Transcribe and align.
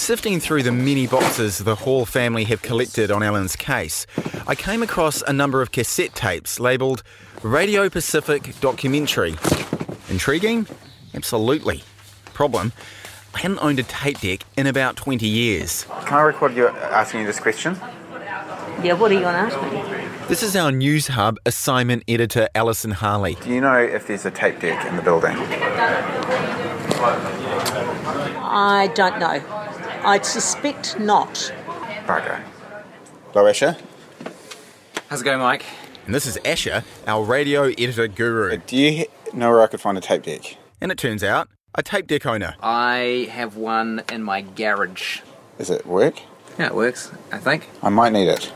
Sifting 0.00 0.40
through 0.40 0.62
the 0.62 0.72
many 0.72 1.06
boxes 1.06 1.58
the 1.58 1.74
Hall 1.74 2.06
family 2.06 2.44
have 2.44 2.62
collected 2.62 3.10
on 3.10 3.22
Alan's 3.22 3.54
case, 3.54 4.06
I 4.46 4.54
came 4.54 4.82
across 4.82 5.20
a 5.20 5.32
number 5.32 5.60
of 5.60 5.72
cassette 5.72 6.14
tapes 6.14 6.58
labelled 6.58 7.02
Radio 7.42 7.90
Pacific 7.90 8.58
Documentary. 8.62 9.34
Intriguing? 10.08 10.66
Absolutely. 11.14 11.84
Problem? 12.32 12.72
I 13.34 13.40
hadn't 13.40 13.58
owned 13.58 13.78
a 13.78 13.82
tape 13.82 14.20
deck 14.20 14.40
in 14.56 14.66
about 14.66 14.96
20 14.96 15.26
years. 15.26 15.84
Can 16.06 16.14
I 16.14 16.22
record 16.22 16.56
you 16.56 16.68
asking 16.68 17.20
you 17.20 17.26
this 17.26 17.38
question? 17.38 17.76
Yeah, 18.82 18.94
what 18.94 19.10
are 19.10 19.14
you 19.14 19.20
going 19.20 19.34
to 19.34 19.54
ask 19.54 19.62
me? 19.70 20.26
This 20.28 20.42
is 20.42 20.56
our 20.56 20.70
Newshub 20.70 21.36
assignment 21.44 22.04
editor, 22.08 22.48
Alison 22.54 22.92
Harley. 22.92 23.34
Do 23.42 23.50
you 23.50 23.60
know 23.60 23.78
if 23.78 24.06
there's 24.06 24.24
a 24.24 24.30
tape 24.30 24.60
deck 24.60 24.86
in 24.86 24.96
the 24.96 25.02
building? 25.02 25.36
I 28.42 28.90
don't 28.94 29.18
know. 29.18 29.59
I'd 30.02 30.24
suspect 30.24 30.98
not. 30.98 31.52
Bugger. 32.06 32.42
Hello, 33.32 33.46
Asher. 33.46 33.76
How's 35.08 35.20
it 35.20 35.24
going, 35.24 35.40
Mike? 35.40 35.64
And 36.06 36.14
this 36.14 36.24
is 36.26 36.38
Asher, 36.44 36.84
our 37.06 37.22
radio 37.22 37.64
editor 37.64 38.08
guru. 38.08 38.54
Uh, 38.54 38.58
do 38.66 38.76
you 38.76 39.06
know 39.34 39.50
where 39.50 39.60
I 39.60 39.66
could 39.66 39.80
find 39.80 39.98
a 39.98 40.00
tape 40.00 40.22
deck? 40.22 40.56
And 40.80 40.90
it 40.90 40.98
turns 40.98 41.22
out, 41.22 41.48
a 41.74 41.82
tape 41.82 42.06
deck 42.06 42.24
owner. 42.24 42.56
I 42.62 43.28
have 43.30 43.56
one 43.56 44.02
in 44.10 44.22
my 44.22 44.40
garage. 44.40 45.20
Does 45.58 45.70
it 45.70 45.86
work? 45.86 46.20
Yeah, 46.58 46.68
it 46.68 46.74
works, 46.74 47.12
I 47.30 47.38
think. 47.38 47.68
I 47.82 47.90
might 47.90 48.12
need 48.12 48.28
it. 48.28 48.52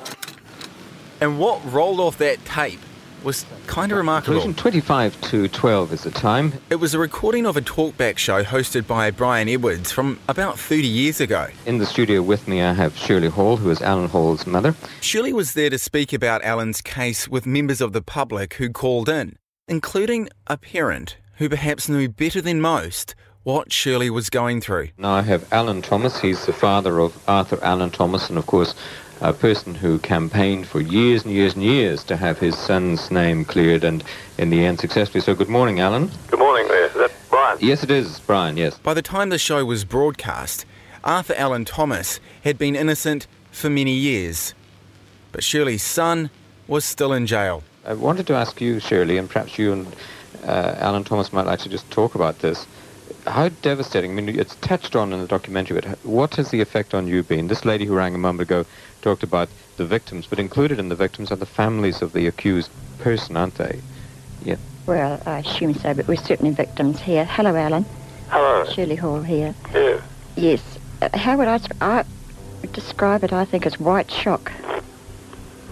And 1.20 1.38
what 1.38 1.60
rolled 1.70 2.00
off 2.00 2.18
that 2.18 2.44
tape 2.44 2.80
was 3.24 3.46
kind 3.66 3.90
of 3.90 3.98
remarkable. 3.98 4.34
Collision 4.34 4.54
25 4.54 5.20
to 5.22 5.48
12 5.48 5.92
is 5.92 6.02
the 6.02 6.10
time. 6.10 6.52
It 6.70 6.76
was 6.76 6.94
a 6.94 6.98
recording 6.98 7.46
of 7.46 7.56
a 7.56 7.60
talkback 7.60 8.18
show 8.18 8.44
hosted 8.44 8.86
by 8.86 9.10
Brian 9.10 9.48
Edwards 9.48 9.90
from 9.90 10.20
about 10.28 10.58
30 10.58 10.86
years 10.86 11.20
ago. 11.20 11.48
In 11.66 11.78
the 11.78 11.86
studio 11.86 12.22
with 12.22 12.46
me, 12.46 12.62
I 12.62 12.74
have 12.74 12.96
Shirley 12.96 13.28
Hall, 13.28 13.56
who 13.56 13.70
is 13.70 13.80
Alan 13.82 14.08
Hall's 14.08 14.46
mother. 14.46 14.74
Shirley 15.00 15.32
was 15.32 15.54
there 15.54 15.70
to 15.70 15.78
speak 15.78 16.12
about 16.12 16.44
Alan's 16.44 16.80
case 16.80 17.26
with 17.26 17.46
members 17.46 17.80
of 17.80 17.92
the 17.92 18.02
public 18.02 18.54
who 18.54 18.68
called 18.70 19.08
in, 19.08 19.36
including 19.66 20.28
a 20.46 20.56
parent 20.56 21.16
who 21.36 21.48
perhaps 21.48 21.88
knew 21.88 22.08
better 22.08 22.40
than 22.40 22.60
most 22.60 23.14
what 23.42 23.70
Shirley 23.72 24.08
was 24.08 24.30
going 24.30 24.60
through. 24.60 24.88
Now 24.96 25.12
I 25.12 25.22
have 25.22 25.50
Alan 25.52 25.82
Thomas. 25.82 26.20
He's 26.20 26.46
the 26.46 26.52
father 26.52 26.98
of 26.98 27.22
Arthur 27.28 27.58
Allan 27.62 27.90
Thomas, 27.90 28.28
and 28.30 28.38
of 28.38 28.46
course, 28.46 28.74
a 29.20 29.32
person 29.32 29.74
who 29.74 29.98
campaigned 29.98 30.66
for 30.66 30.80
years 30.80 31.24
and 31.24 31.32
years 31.32 31.54
and 31.54 31.62
years 31.62 32.04
to 32.04 32.16
have 32.16 32.38
his 32.38 32.56
son's 32.56 33.10
name 33.10 33.44
cleared, 33.44 33.84
and 33.84 34.04
in 34.38 34.50
the 34.50 34.64
end 34.64 34.80
successfully. 34.80 35.20
So, 35.20 35.34
good 35.34 35.48
morning, 35.48 35.80
Alan. 35.80 36.10
Good 36.28 36.38
morning 36.38 36.68
there. 36.68 36.86
Is 36.86 36.94
that 36.94 37.12
Brian? 37.30 37.58
Yes, 37.60 37.82
it 37.82 37.90
is, 37.90 38.20
Brian, 38.20 38.56
yes. 38.56 38.78
By 38.78 38.94
the 38.94 39.02
time 39.02 39.30
the 39.30 39.38
show 39.38 39.64
was 39.64 39.84
broadcast, 39.84 40.66
Arthur 41.04 41.34
Allan 41.36 41.64
Thomas 41.64 42.20
had 42.42 42.58
been 42.58 42.74
innocent 42.74 43.26
for 43.50 43.70
many 43.70 43.92
years. 43.92 44.54
But 45.32 45.44
Shirley's 45.44 45.82
son 45.82 46.30
was 46.66 46.84
still 46.84 47.12
in 47.12 47.26
jail. 47.26 47.62
I 47.84 47.94
wanted 47.94 48.26
to 48.28 48.34
ask 48.34 48.60
you, 48.60 48.80
Shirley, 48.80 49.18
and 49.18 49.28
perhaps 49.28 49.58
you 49.58 49.72
and 49.72 49.96
uh, 50.44 50.74
Alan 50.78 51.04
Thomas 51.04 51.32
might 51.32 51.46
like 51.46 51.60
to 51.60 51.68
just 51.68 51.90
talk 51.90 52.14
about 52.14 52.38
this. 52.38 52.66
How 53.26 53.48
devastating, 53.48 54.10
I 54.10 54.20
mean, 54.20 54.38
it's 54.38 54.54
touched 54.56 54.94
on 54.94 55.12
in 55.12 55.20
the 55.20 55.26
documentary, 55.26 55.80
but 55.80 55.98
what 56.04 56.34
has 56.34 56.50
the 56.50 56.60
effect 56.60 56.92
on 56.92 57.06
you 57.06 57.22
been? 57.22 57.48
This 57.48 57.64
lady 57.64 57.86
who 57.86 57.94
rang 57.94 58.14
a 58.14 58.18
moment 58.18 58.42
ago 58.42 58.66
talked 59.00 59.22
about 59.22 59.48
the 59.76 59.86
victims, 59.86 60.26
but 60.28 60.38
included 60.38 60.78
in 60.78 60.90
the 60.90 60.94
victims 60.94 61.32
are 61.32 61.36
the 61.36 61.46
families 61.46 62.02
of 62.02 62.12
the 62.12 62.26
accused 62.26 62.70
person, 62.98 63.36
aren't 63.36 63.54
they? 63.54 63.80
Yeah. 64.44 64.56
Well, 64.86 65.20
I 65.24 65.38
assume 65.38 65.74
so, 65.74 65.94
but 65.94 66.06
we're 66.06 66.16
certainly 66.16 66.54
victims 66.54 67.00
here. 67.00 67.24
Hello, 67.24 67.56
Alan. 67.56 67.86
Hello. 68.28 68.66
Shirley 68.70 68.96
Hall 68.96 69.22
here. 69.22 69.54
Yeah. 69.72 70.00
Yes. 70.36 70.78
Uh, 71.00 71.08
how 71.16 71.38
would 71.38 71.48
I, 71.48 71.60
I 71.80 72.04
describe 72.72 73.24
it, 73.24 73.32
I 73.32 73.46
think, 73.46 73.64
as 73.64 73.80
white 73.80 74.10
shock. 74.10 74.52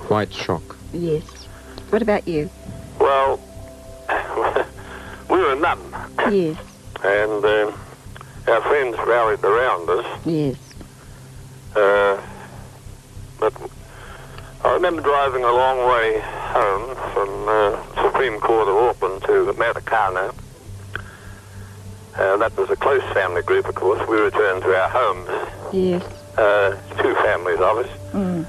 White 0.08 0.32
shock. 0.32 0.76
Yes. 0.92 1.24
What 1.90 2.00
about 2.00 2.26
you? 2.26 2.48
Well, 2.98 3.38
we 5.28 5.38
were 5.38 5.56
none, 5.56 5.80
Yes. 6.30 6.56
And 7.04 7.44
um 7.44 7.74
our 8.48 8.60
friends 8.62 8.96
rallied 9.06 9.44
around 9.44 9.88
us. 9.88 10.26
Yes. 10.26 10.56
Uh, 11.76 12.20
but 13.38 13.54
I 14.64 14.72
remember 14.72 15.00
driving 15.00 15.44
a 15.44 15.52
long 15.52 15.78
way 15.88 16.20
home 16.20 16.96
from 17.12 17.48
uh, 17.48 18.02
Supreme 18.02 18.40
Court 18.40 18.68
of 18.68 18.76
Auckland 18.76 19.22
to 19.22 19.52
Matakana. 19.54 20.34
Uh, 22.14 22.36
that 22.36 22.56
was 22.56 22.68
a 22.70 22.76
close 22.76 23.02
family 23.14 23.42
group, 23.42 23.66
of 23.68 23.74
course. 23.74 24.06
We 24.08 24.16
returned 24.20 24.62
to 24.62 24.74
our 24.74 24.88
homes. 24.88 25.48
Yes. 25.72 26.02
Uh, 26.36 26.76
two 27.00 27.14
families 27.14 27.60
of 27.60 27.78
us. 27.78 27.88
Mm. 28.12 28.46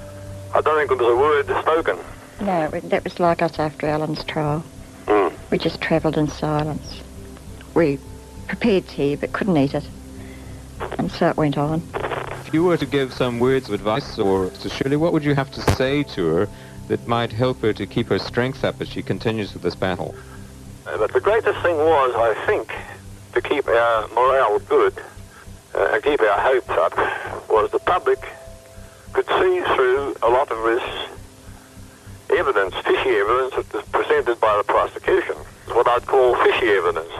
I 0.54 0.62
don't 0.62 0.78
think 0.78 0.90
there 0.90 0.98
was 0.98 1.08
a 1.08 1.16
word 1.16 1.62
spoken. 1.62 1.98
No, 2.42 2.68
that 2.70 3.04
was 3.04 3.20
like 3.20 3.42
us 3.42 3.60
after 3.60 3.88
Alan's 3.88 4.24
trial. 4.24 4.64
Mm. 5.06 5.34
We 5.50 5.58
just 5.58 5.82
travelled 5.82 6.18
in 6.18 6.28
silence. 6.28 7.02
We 7.74 8.00
prepared 8.48 8.88
tea 8.88 9.16
but 9.16 9.32
couldn't 9.34 9.58
eat 9.58 9.74
it. 9.74 9.88
And 10.98 11.12
so 11.12 11.30
it 11.30 11.38
went 11.38 11.58
on. 11.58 11.82
If 12.46 12.54
you 12.54 12.64
were 12.64 12.78
to 12.78 12.86
give 12.86 13.14
some 13.14 13.40
words 13.40 13.68
of 13.68 13.74
advice 13.74 14.20
or 14.20 14.50
to 14.50 14.70
Shirley, 14.70 14.98
what 14.98 15.14
would 15.14 15.24
you 15.24 15.36
have 15.36 15.52
to 15.52 15.62
say 15.62 16.04
to 16.04 16.26
her 16.28 16.50
that 16.88 17.08
might 17.08 17.32
help 17.32 17.62
her 17.62 17.74
to 17.74 17.86
keep 17.88 18.08
her 18.08 18.20
strength 18.20 18.64
up 18.64 18.82
as 18.82 18.90
she 18.90 19.02
continues 19.02 19.54
with 19.54 19.64
this 19.64 19.76
battle? 19.76 20.14
Uh, 20.86 20.98
But 20.98 21.14
the 21.14 21.22
greatest 21.22 21.60
thing 21.62 21.78
was, 21.78 22.14
I 22.16 22.46
think, 22.46 22.74
to 23.34 23.42
keep 23.42 23.68
our 23.68 24.08
morale 24.10 24.60
good 24.60 24.94
uh, 25.74 25.92
and 25.94 26.04
keep 26.04 26.22
our 26.22 26.40
hopes 26.40 26.70
up, 26.70 27.50
was 27.50 27.72
the 27.72 27.80
public 27.80 28.20
could 29.14 29.28
see 29.28 29.62
through 29.76 30.16
a 30.22 30.30
lot 30.30 30.52
of 30.52 30.64
this 30.64 30.84
evidence, 32.32 32.76
fishy 32.84 33.10
evidence 33.12 33.56
that 33.56 33.74
was 33.74 33.86
presented 33.86 34.40
by 34.40 34.58
the 34.58 34.64
prosecution. 34.64 35.36
What 35.68 35.88
I'd 35.88 36.06
call 36.06 36.36
fishy 36.44 36.68
evidence. 36.70 37.12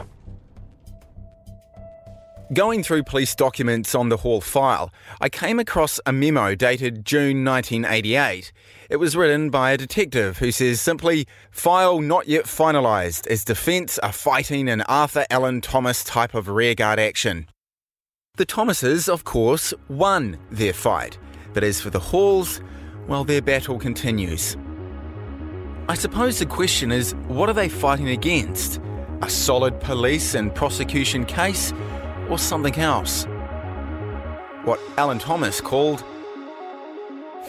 Going 2.54 2.84
through 2.84 3.04
police 3.04 3.34
documents 3.34 3.96
on 3.96 4.10
the 4.10 4.18
Hall 4.18 4.40
file, 4.40 4.92
I 5.20 5.30
came 5.30 5.60
across 5.60 6.00
a 6.06 6.12
memo 6.12 6.54
dated 6.54 7.04
June 7.04 7.44
1988. 7.44 8.52
It 8.90 8.98
was 8.98 9.16
written 9.16 9.50
by 9.50 9.72
a 9.72 9.78
detective 9.78 10.38
who 10.38 10.52
says 10.52 10.80
simply, 10.80 11.26
File 11.50 12.00
not 12.02 12.28
yet 12.28 12.46
finalised, 12.46 13.26
as 13.28 13.44
defence 13.44 13.98
are 14.00 14.12
fighting 14.12 14.70
an 14.70 14.82
Arthur 14.82 15.26
Allan 15.32 15.62
Thomas 15.62 16.04
type 16.04 16.36
of 16.36 16.48
rearguard 16.48 17.00
action. 17.00 17.48
The 18.36 18.46
Thomases, 18.46 19.08
of 19.10 19.24
course, 19.24 19.74
won 19.88 20.38
their 20.52 20.74
fight, 20.74 21.18
but 21.54 21.64
as 21.64 21.82
for 21.82 21.90
the 21.90 22.00
Halls, 22.00 22.62
well, 23.08 23.24
their 23.24 23.42
battle 23.42 23.80
continues. 23.80 24.58
I 25.88 25.96
suppose 25.96 26.40
the 26.40 26.46
question 26.46 26.92
is 26.92 27.16
what 27.30 27.50
are 27.50 27.54
they 27.54 27.70
fighting 27.70 28.10
against? 28.10 28.80
A 29.24 29.30
solid 29.30 29.80
police 29.80 30.36
and 30.36 30.54
prosecution 30.54 31.26
case, 31.26 31.72
or 32.34 32.40
something 32.40 32.80
else? 32.80 33.26
What 34.64 34.80
Alan 34.98 35.20
Thomas 35.20 35.62
called 35.62 36.04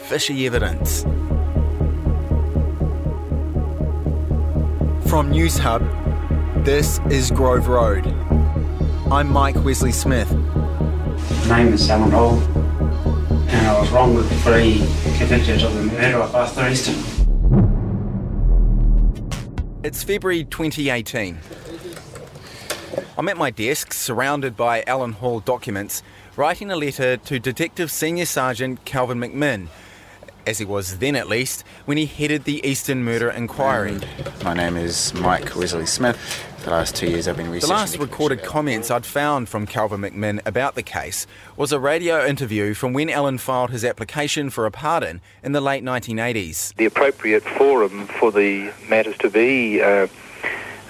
fishy 0.08 0.44
evidence. 0.46 1.04
From 5.08 5.32
Newshub, 5.32 5.82
this 6.64 7.00
is 7.08 7.30
Grove 7.30 7.68
Road. 7.68 8.06
I'm 9.10 9.32
Mike 9.32 9.56
Wesley 9.64 9.92
Smith. 9.92 10.30
My 11.48 11.62
name 11.62 11.72
is 11.72 11.88
Alan 11.88 12.10
Hall, 12.10 12.38
and 13.48 13.66
I 13.66 13.80
was 13.80 13.90
wrongfully 13.90 14.80
convicted 15.16 15.62
of 15.62 15.74
the 15.74 15.82
murder 15.84 16.18
of 16.18 16.34
Arthur 16.34 16.68
Easton. 16.68 16.96
It's 19.82 20.02
February 20.02 20.44
2018. 20.44 21.38
I'm 23.16 23.28
at 23.28 23.36
my 23.36 23.52
desk, 23.52 23.92
surrounded 23.92 24.56
by 24.56 24.82
Alan 24.88 25.12
Hall 25.12 25.38
documents, 25.38 26.02
writing 26.36 26.72
a 26.72 26.76
letter 26.76 27.16
to 27.16 27.38
Detective 27.38 27.92
Senior 27.92 28.26
Sergeant 28.26 28.84
Calvin 28.84 29.20
McMinn, 29.20 29.68
as 30.48 30.58
he 30.58 30.64
was 30.64 30.98
then 30.98 31.14
at 31.14 31.28
least, 31.28 31.64
when 31.84 31.96
he 31.96 32.06
headed 32.06 32.42
the 32.42 32.66
Easton 32.66 33.04
Murder 33.04 33.30
Inquiry. 33.30 34.00
My 34.42 34.52
name 34.52 34.76
is 34.76 35.14
Mike 35.14 35.54
Wesley 35.54 35.86
Smith. 35.86 36.16
For 36.58 36.64
the 36.64 36.70
last 36.72 36.96
two 36.96 37.08
years, 37.08 37.28
I've 37.28 37.36
been 37.36 37.50
researching. 37.50 37.68
The 37.68 37.74
researching. 37.74 38.00
last 38.00 38.10
recorded 38.10 38.42
comments 38.42 38.90
I'd 38.90 39.06
found 39.06 39.48
from 39.48 39.64
Calvin 39.64 40.00
McMinn 40.00 40.44
about 40.44 40.74
the 40.74 40.82
case 40.82 41.24
was 41.56 41.70
a 41.70 41.78
radio 41.78 42.26
interview 42.26 42.74
from 42.74 42.92
when 42.92 43.08
Alan 43.08 43.38
filed 43.38 43.70
his 43.70 43.84
application 43.84 44.50
for 44.50 44.66
a 44.66 44.72
pardon 44.72 45.20
in 45.44 45.52
the 45.52 45.60
late 45.60 45.84
1980s. 45.84 46.74
the 46.74 46.86
appropriate 46.86 47.44
forum 47.44 48.08
for 48.08 48.32
the 48.32 48.72
matters 48.88 49.16
to 49.18 49.30
be 49.30 49.80
uh, 49.80 50.08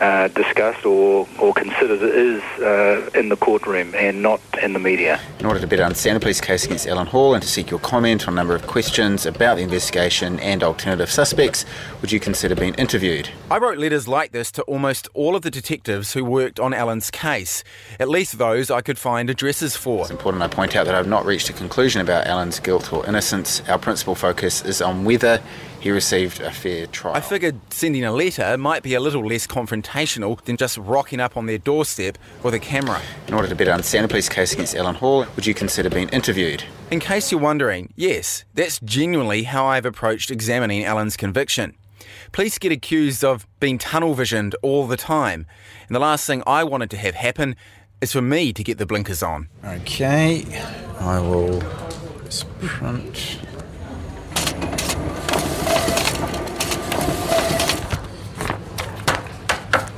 uh, 0.04 0.28
discussed 0.28 0.84
or, 0.84 1.26
or 1.38 1.54
considered 1.54 2.02
is 2.02 2.42
uh, 2.60 3.08
in 3.14 3.30
the 3.30 3.36
courtroom 3.36 3.94
and 3.94 4.20
not 4.20 4.40
in 4.62 4.74
the 4.74 4.78
media. 4.78 5.18
In 5.40 5.46
order 5.46 5.60
to 5.60 5.66
better 5.66 5.82
understand 5.82 6.16
the 6.16 6.20
police 6.20 6.42
case 6.42 6.66
against 6.66 6.86
Alan 6.86 7.06
Hall 7.06 7.32
and 7.32 7.42
to 7.42 7.48
seek 7.48 7.70
your 7.70 7.80
comment 7.80 8.28
on 8.28 8.34
a 8.34 8.36
number 8.36 8.54
of 8.54 8.66
questions 8.66 9.24
about 9.24 9.56
the 9.56 9.62
investigation 9.62 10.38
and 10.40 10.62
alternative 10.62 11.10
suspects, 11.10 11.64
would 12.02 12.12
you 12.12 12.20
consider 12.20 12.54
being 12.54 12.74
interviewed? 12.74 13.30
I 13.50 13.56
wrote 13.56 13.78
letters 13.78 14.06
like 14.06 14.32
this 14.32 14.52
to 14.52 14.62
almost 14.64 15.08
all 15.14 15.36
of 15.36 15.42
the 15.42 15.50
detectives 15.50 16.12
who 16.12 16.22
worked 16.22 16.60
on 16.60 16.74
Alan's 16.74 17.10
case, 17.10 17.64
at 17.98 18.08
least 18.08 18.36
those 18.36 18.70
I 18.70 18.82
could 18.82 18.98
find 18.98 19.30
addresses 19.30 19.74
for. 19.74 20.02
It's 20.02 20.10
important 20.10 20.42
I 20.42 20.48
point 20.48 20.76
out 20.76 20.84
that 20.84 20.94
I've 20.94 21.08
not 21.08 21.24
reached 21.24 21.48
a 21.48 21.54
conclusion 21.54 22.02
about 22.02 22.26
Alan's 22.26 22.60
guilt 22.60 22.92
or 22.92 23.06
innocence. 23.06 23.62
Our 23.68 23.78
principal 23.78 24.14
focus 24.14 24.62
is 24.64 24.82
on 24.82 25.06
whether 25.06 25.40
he 25.84 25.90
received 25.90 26.40
a 26.40 26.50
fair 26.50 26.86
trial. 26.86 27.14
I 27.14 27.20
figured 27.20 27.60
sending 27.68 28.06
a 28.06 28.10
letter 28.10 28.56
might 28.56 28.82
be 28.82 28.94
a 28.94 29.00
little 29.00 29.22
less 29.22 29.46
confrontational 29.46 30.42
than 30.44 30.56
just 30.56 30.78
rocking 30.78 31.20
up 31.20 31.36
on 31.36 31.44
their 31.44 31.58
doorstep 31.58 32.16
with 32.42 32.54
a 32.54 32.58
camera. 32.58 33.02
In 33.28 33.34
order 33.34 33.48
to 33.48 33.54
better 33.54 33.70
understand 33.70 34.04
the 34.04 34.08
police 34.08 34.30
case 34.30 34.54
against 34.54 34.74
Alan 34.74 34.94
Hall, 34.94 35.26
would 35.36 35.44
you 35.44 35.52
consider 35.52 35.90
being 35.90 36.08
interviewed? 36.08 36.64
In 36.90 37.00
case 37.00 37.30
you're 37.30 37.38
wondering, 37.38 37.92
yes, 37.96 38.46
that's 38.54 38.80
genuinely 38.80 39.42
how 39.42 39.66
I've 39.66 39.84
approached 39.84 40.30
examining 40.30 40.86
Alan's 40.86 41.18
conviction. 41.18 41.76
Police 42.32 42.58
get 42.58 42.72
accused 42.72 43.22
of 43.22 43.46
being 43.60 43.76
tunnel 43.76 44.14
visioned 44.14 44.56
all 44.62 44.86
the 44.86 44.96
time, 44.96 45.44
and 45.86 45.94
the 45.94 46.00
last 46.00 46.26
thing 46.26 46.42
I 46.46 46.64
wanted 46.64 46.88
to 46.92 46.96
have 46.96 47.14
happen 47.14 47.56
is 48.00 48.10
for 48.12 48.22
me 48.22 48.54
to 48.54 48.64
get 48.64 48.78
the 48.78 48.86
blinkers 48.86 49.22
on. 49.22 49.48
Okay, 49.62 50.46
I 50.98 51.20
will 51.20 51.62
just 52.24 52.48
print. 52.60 53.38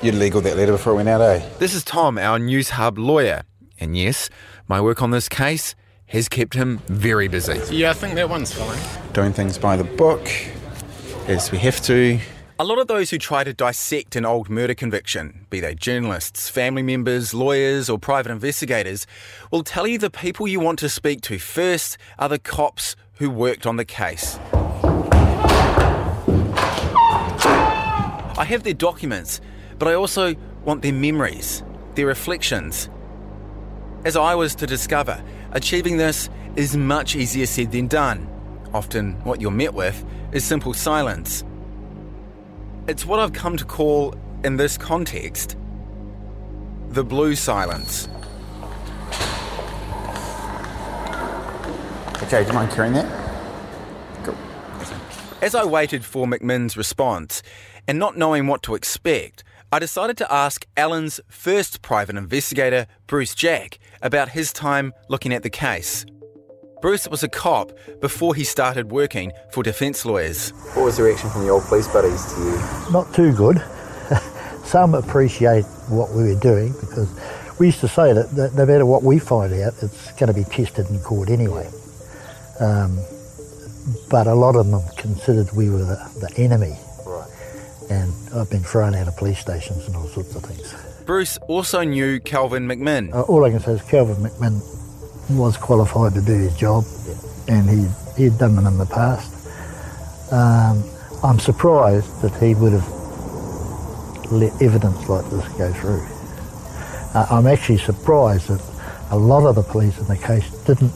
You'd 0.06 0.14
legal 0.14 0.40
that 0.42 0.56
letter 0.56 0.70
before 0.70 0.92
it 0.92 0.96
went 0.96 1.08
out, 1.08 1.20
eh? 1.20 1.44
This 1.58 1.74
is 1.74 1.82
Tom, 1.82 2.16
our 2.16 2.38
Newshub 2.38 2.96
lawyer, 2.96 3.42
and 3.80 3.96
yes, 3.96 4.30
my 4.68 4.80
work 4.80 5.02
on 5.02 5.10
this 5.10 5.28
case 5.28 5.74
has 6.06 6.28
kept 6.28 6.54
him 6.54 6.78
very 6.86 7.26
busy. 7.26 7.60
Yeah, 7.74 7.90
I 7.90 7.92
think 7.92 8.14
that 8.14 8.30
one's 8.30 8.52
fine. 8.52 8.78
Doing 9.14 9.32
things 9.32 9.58
by 9.58 9.76
the 9.76 9.82
book, 9.82 10.30
as 11.26 11.50
we 11.50 11.58
have 11.58 11.82
to. 11.86 12.20
A 12.60 12.64
lot 12.64 12.78
of 12.78 12.86
those 12.86 13.10
who 13.10 13.18
try 13.18 13.42
to 13.42 13.52
dissect 13.52 14.14
an 14.14 14.24
old 14.24 14.48
murder 14.48 14.74
conviction, 14.74 15.44
be 15.50 15.58
they 15.58 15.74
journalists, 15.74 16.48
family 16.48 16.84
members, 16.84 17.34
lawyers, 17.34 17.90
or 17.90 17.98
private 17.98 18.30
investigators, 18.30 19.08
will 19.50 19.64
tell 19.64 19.88
you 19.88 19.98
the 19.98 20.08
people 20.08 20.46
you 20.46 20.60
want 20.60 20.78
to 20.78 20.88
speak 20.88 21.20
to 21.22 21.40
first 21.40 21.98
are 22.16 22.28
the 22.28 22.38
cops 22.38 22.94
who 23.14 23.28
worked 23.28 23.66
on 23.66 23.74
the 23.74 23.84
case. 23.84 24.38
I 28.38 28.44
have 28.46 28.62
their 28.62 28.72
documents, 28.72 29.40
but 29.78 29.88
I 29.88 29.94
also 29.94 30.34
want 30.64 30.82
their 30.82 30.92
memories, 30.92 31.62
their 31.94 32.06
reflections. 32.06 32.88
As 34.04 34.16
I 34.16 34.34
was 34.34 34.54
to 34.56 34.66
discover, 34.66 35.22
achieving 35.52 35.96
this 35.96 36.28
is 36.54 36.76
much 36.76 37.16
easier 37.16 37.46
said 37.46 37.72
than 37.72 37.86
done. 37.86 38.28
Often, 38.72 39.12
what 39.24 39.40
you're 39.40 39.50
met 39.50 39.74
with 39.74 40.04
is 40.32 40.44
simple 40.44 40.74
silence. 40.74 41.44
It's 42.88 43.04
what 43.04 43.18
I've 43.18 43.32
come 43.32 43.56
to 43.56 43.64
call, 43.64 44.14
in 44.44 44.56
this 44.56 44.78
context, 44.78 45.56
the 46.90 47.02
blue 47.04 47.34
silence. 47.34 48.08
Okay, 52.22 52.42
do 52.42 52.48
you 52.48 52.54
mind 52.54 52.70
carrying 52.70 52.94
that? 52.94 53.06
Cool. 54.24 54.36
As 55.42 55.54
I 55.54 55.64
waited 55.64 56.04
for 56.04 56.26
McMinn's 56.26 56.76
response, 56.76 57.42
and 57.88 57.98
not 57.98 58.16
knowing 58.16 58.46
what 58.46 58.62
to 58.64 58.74
expect, 58.74 59.44
I 59.72 59.80
decided 59.80 60.16
to 60.18 60.32
ask 60.32 60.64
Alan's 60.76 61.20
first 61.28 61.82
private 61.82 62.14
investigator, 62.16 62.86
Bruce 63.08 63.34
Jack, 63.34 63.80
about 64.00 64.28
his 64.28 64.52
time 64.52 64.92
looking 65.08 65.34
at 65.34 65.42
the 65.42 65.50
case. 65.50 66.06
Bruce 66.80 67.08
was 67.08 67.24
a 67.24 67.28
cop 67.28 67.72
before 68.00 68.36
he 68.36 68.44
started 68.44 68.92
working 68.92 69.32
for 69.50 69.64
defence 69.64 70.06
lawyers. 70.06 70.50
What 70.74 70.84
was 70.84 70.98
the 70.98 71.02
reaction 71.02 71.30
from 71.30 71.42
the 71.42 71.48
old 71.48 71.64
police 71.64 71.88
buddies 71.88 72.32
to 72.34 72.40
you? 72.40 72.92
Not 72.92 73.12
too 73.12 73.32
good. 73.32 73.58
Some 74.64 74.94
appreciate 74.94 75.64
what 75.88 76.10
we 76.12 76.22
were 76.22 76.40
doing 76.40 76.72
because 76.72 77.10
we 77.58 77.66
used 77.66 77.80
to 77.80 77.88
say 77.88 78.12
that, 78.12 78.30
that 78.36 78.54
no 78.54 78.66
matter 78.66 78.86
what 78.86 79.02
we 79.02 79.18
find 79.18 79.52
out, 79.52 79.72
it's 79.82 80.12
going 80.12 80.32
to 80.32 80.34
be 80.34 80.44
tested 80.44 80.88
in 80.90 81.00
court 81.00 81.28
anyway. 81.28 81.68
Um, 82.60 83.00
but 84.10 84.28
a 84.28 84.34
lot 84.34 84.54
of 84.54 84.70
them 84.70 84.82
considered 84.96 85.50
we 85.56 85.70
were 85.70 85.78
the, 85.78 85.96
the 86.20 86.40
enemy. 86.40 86.76
And 87.90 88.12
I've 88.34 88.50
been 88.50 88.62
thrown 88.62 88.94
out 88.94 89.08
of 89.08 89.16
police 89.16 89.38
stations 89.38 89.86
and 89.86 89.96
all 89.96 90.06
sorts 90.08 90.34
of 90.34 90.42
things. 90.42 90.74
Bruce 91.04 91.38
also 91.46 91.82
knew 91.82 92.18
Calvin 92.20 92.66
McMinn. 92.66 93.14
Uh, 93.14 93.22
all 93.22 93.44
I 93.44 93.50
can 93.50 93.60
say 93.60 93.72
is 93.72 93.82
Calvin 93.82 94.16
McMinn 94.16 94.60
was 95.30 95.56
qualified 95.56 96.14
to 96.14 96.20
do 96.20 96.32
his 96.32 96.56
job, 96.56 96.84
and 97.48 97.68
he 97.68 97.86
he'd 98.16 98.38
done 98.38 98.58
it 98.58 98.66
in 98.66 98.78
the 98.78 98.86
past. 98.86 99.32
Um, 100.32 100.82
I'm 101.22 101.38
surprised 101.38 102.22
that 102.22 102.34
he 102.42 102.54
would 102.54 102.72
have 102.72 102.88
let 104.32 104.60
evidence 104.60 105.08
like 105.08 105.24
this 105.30 105.46
go 105.56 105.72
through. 105.72 106.06
Uh, 107.14 107.26
I'm 107.30 107.46
actually 107.46 107.78
surprised 107.78 108.48
that 108.48 108.60
a 109.10 109.16
lot 109.16 109.46
of 109.46 109.54
the 109.54 109.62
police 109.62 109.98
in 109.98 110.06
the 110.06 110.16
case 110.16 110.50
didn't 110.64 110.92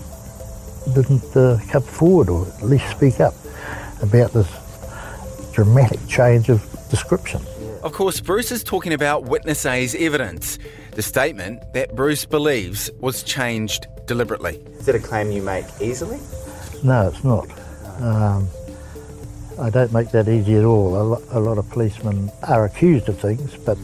didn't 0.94 1.37
uh, 1.37 1.58
come 1.69 1.82
forward 1.82 2.28
or 2.28 2.46
at 2.46 2.62
least 2.62 2.88
speak 2.90 3.20
up 3.20 3.34
about 4.02 4.32
this 4.32 4.48
dramatic 5.52 6.00
change 6.08 6.48
of 6.48 6.69
description. 6.90 7.42
Of 7.82 7.92
course, 7.92 8.20
Bruce 8.20 8.52
is 8.52 8.62
talking 8.62 8.92
about 8.92 9.25
Witness 9.25 9.64
A's 9.64 9.94
evidence, 9.94 10.58
the 10.92 11.02
statement 11.02 11.62
that 11.72 11.94
Bruce 11.96 12.26
believes 12.26 12.90
was 13.00 13.22
changed 13.22 13.87
deliberately. 14.06 14.56
Is 14.78 14.87
that 14.87 14.94
a 14.94 14.98
claim 14.98 15.31
you 15.31 15.42
make 15.42 15.64
easily? 15.81 16.19
No, 16.84 17.08
it's 17.08 17.25
not. 17.25 17.48
Um, 18.00 18.48
I 19.58 19.70
don't 19.70 19.92
make 19.92 20.10
that 20.10 20.28
easy 20.28 20.56
at 20.56 20.64
all. 20.64 20.96
A, 20.96 21.04
lo- 21.04 21.22
a 21.31 21.40
lot 21.40 21.58
of 21.58 21.69
policemen 21.70 22.31
are 22.42 22.64
accused 22.64 23.08
of 23.08 23.19
things, 23.19 23.56
but 23.56 23.78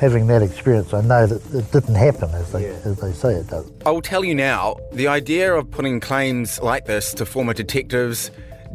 having 0.00 0.26
that 0.28 0.42
experience, 0.42 0.92
I 0.92 1.00
know 1.00 1.26
that 1.26 1.54
it 1.54 1.70
didn't 1.72 1.94
happen 1.94 2.30
as 2.34 2.52
they, 2.52 2.66
as 2.66 3.00
they 3.00 3.12
say 3.12 3.34
it 3.34 3.48
does. 3.48 3.70
I 3.84 3.90
will 3.90 4.02
tell 4.02 4.24
you 4.24 4.34
now 4.34 4.76
the 4.92 5.08
idea 5.08 5.54
of 5.54 5.70
putting 5.70 6.00
claims 6.00 6.60
like 6.60 6.86
this 6.86 7.14
to 7.14 7.26
former 7.26 7.54
detectives 7.54 8.30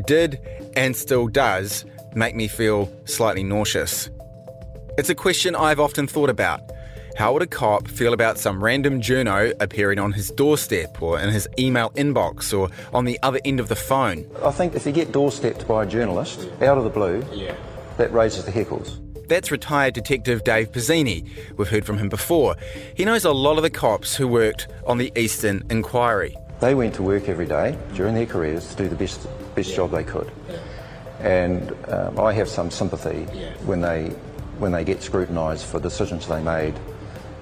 did 0.05 0.39
and 0.75 0.95
still 0.95 1.27
does 1.27 1.85
make 2.15 2.35
me 2.35 2.47
feel 2.47 2.91
slightly 3.05 3.43
nauseous. 3.43 4.09
It's 4.97 5.09
a 5.09 5.15
question 5.15 5.55
I've 5.55 5.79
often 5.79 6.07
thought 6.07 6.29
about. 6.29 6.61
How 7.17 7.33
would 7.33 7.41
a 7.41 7.47
cop 7.47 7.87
feel 7.87 8.13
about 8.13 8.37
some 8.37 8.63
random 8.63 9.01
journo 9.01 9.53
appearing 9.59 9.99
on 9.99 10.13
his 10.13 10.31
doorstep 10.31 11.01
or 11.01 11.19
in 11.19 11.29
his 11.29 11.47
email 11.59 11.91
inbox 11.91 12.57
or 12.57 12.69
on 12.93 13.05
the 13.05 13.19
other 13.21 13.39
end 13.43 13.59
of 13.59 13.67
the 13.67 13.75
phone? 13.75 14.29
I 14.43 14.51
think 14.51 14.75
if 14.75 14.85
you 14.85 14.91
get 14.91 15.11
doorstepped 15.11 15.67
by 15.67 15.83
a 15.83 15.85
journalist 15.85 16.49
out 16.61 16.77
of 16.77 16.83
the 16.83 16.89
blue, 16.89 17.23
yeah. 17.33 17.55
that 17.97 18.11
raises 18.13 18.45
the 18.45 18.51
heckles. 18.51 18.99
That's 19.27 19.51
retired 19.51 19.93
detective 19.93 20.43
Dave 20.43 20.71
Pizzini. 20.71 21.29
We've 21.57 21.69
heard 21.69 21.85
from 21.85 21.97
him 21.97 22.09
before. 22.09 22.55
He 22.95 23.05
knows 23.05 23.23
a 23.23 23.31
lot 23.31 23.57
of 23.57 23.63
the 23.63 23.69
cops 23.69 24.15
who 24.15 24.27
worked 24.27 24.67
on 24.85 24.97
the 24.97 25.11
Easton 25.15 25.65
Inquiry. 25.69 26.35
They 26.59 26.75
went 26.75 26.93
to 26.95 27.03
work 27.03 27.29
every 27.29 27.45
day 27.45 27.77
during 27.95 28.13
their 28.13 28.25
careers 28.25 28.67
to 28.69 28.75
do 28.75 28.89
the 28.89 28.95
best 28.95 29.27
best 29.55 29.75
job 29.75 29.91
they 29.91 30.03
could, 30.03 30.31
and 31.21 31.75
um, 31.89 32.19
I 32.19 32.33
have 32.33 32.49
some 32.49 32.71
sympathy 32.71 33.23
when 33.65 33.81
they 33.81 34.09
when 34.59 34.71
they 34.71 34.83
get 34.83 35.01
scrutinised 35.01 35.65
for 35.65 35.79
decisions 35.79 36.27
they 36.27 36.41
made 36.41 36.73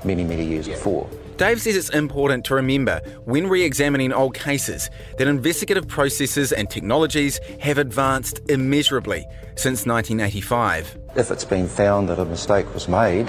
many 0.03 0.23
many 0.23 0.45
years 0.45 0.67
before. 0.67 1.09
Dave 1.37 1.61
says 1.61 1.77
it's 1.77 1.89
important 1.91 2.43
to 2.45 2.55
remember 2.55 2.99
when 3.23 3.47
re 3.47 3.63
examining 3.63 4.11
old 4.11 4.33
cases 4.33 4.89
that 5.17 5.25
investigative 5.25 5.87
processes 5.87 6.51
and 6.51 6.69
technologies 6.69 7.39
have 7.61 7.77
advanced 7.77 8.41
immeasurably 8.49 9.25
since 9.55 9.85
1985. 9.85 10.97
If 11.15 11.31
it's 11.31 11.45
been 11.45 11.67
found 11.67 12.09
that 12.09 12.19
a 12.19 12.25
mistake 12.25 12.73
was 12.73 12.89
made 12.89 13.25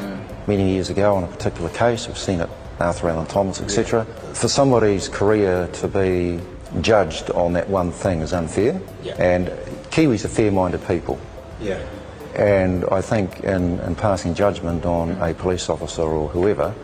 many 0.49 0.73
years 0.73 0.91
ago 0.91 1.15
on 1.15 1.23
a 1.23 1.29
particular 1.29 1.71
case, 1.71 2.09
we've 2.09 2.19
seen 2.19 2.41
it 2.41 2.51
Arthur 2.81 3.11
Allan 3.11 3.27
Thomas, 3.27 3.61
etc. 3.61 4.05
For 4.35 4.49
somebody's 4.49 5.09
career 5.09 5.69
to 5.75 5.87
be 5.87 6.41
judged 6.81 7.31
on 7.31 7.53
that 7.53 7.69
one 7.69 7.93
thing 7.93 8.23
is 8.23 8.33
unfair, 8.33 8.81
and 9.19 9.53
Kiwis 9.91 10.25
are 10.25 10.29
fair-minded 10.29 10.87
people. 10.87 11.19
Yeah. 11.61 11.83
And 12.35 12.85
I 12.93 13.03
think 13.03 13.41
in, 13.41 13.81
in 13.81 13.95
passing 13.97 14.35
judgment 14.35 14.87
on 14.87 15.11
a 15.21 15.35
police 15.35 15.69
officer 15.69 16.03
or 16.03 16.29
whoever, 16.29 16.75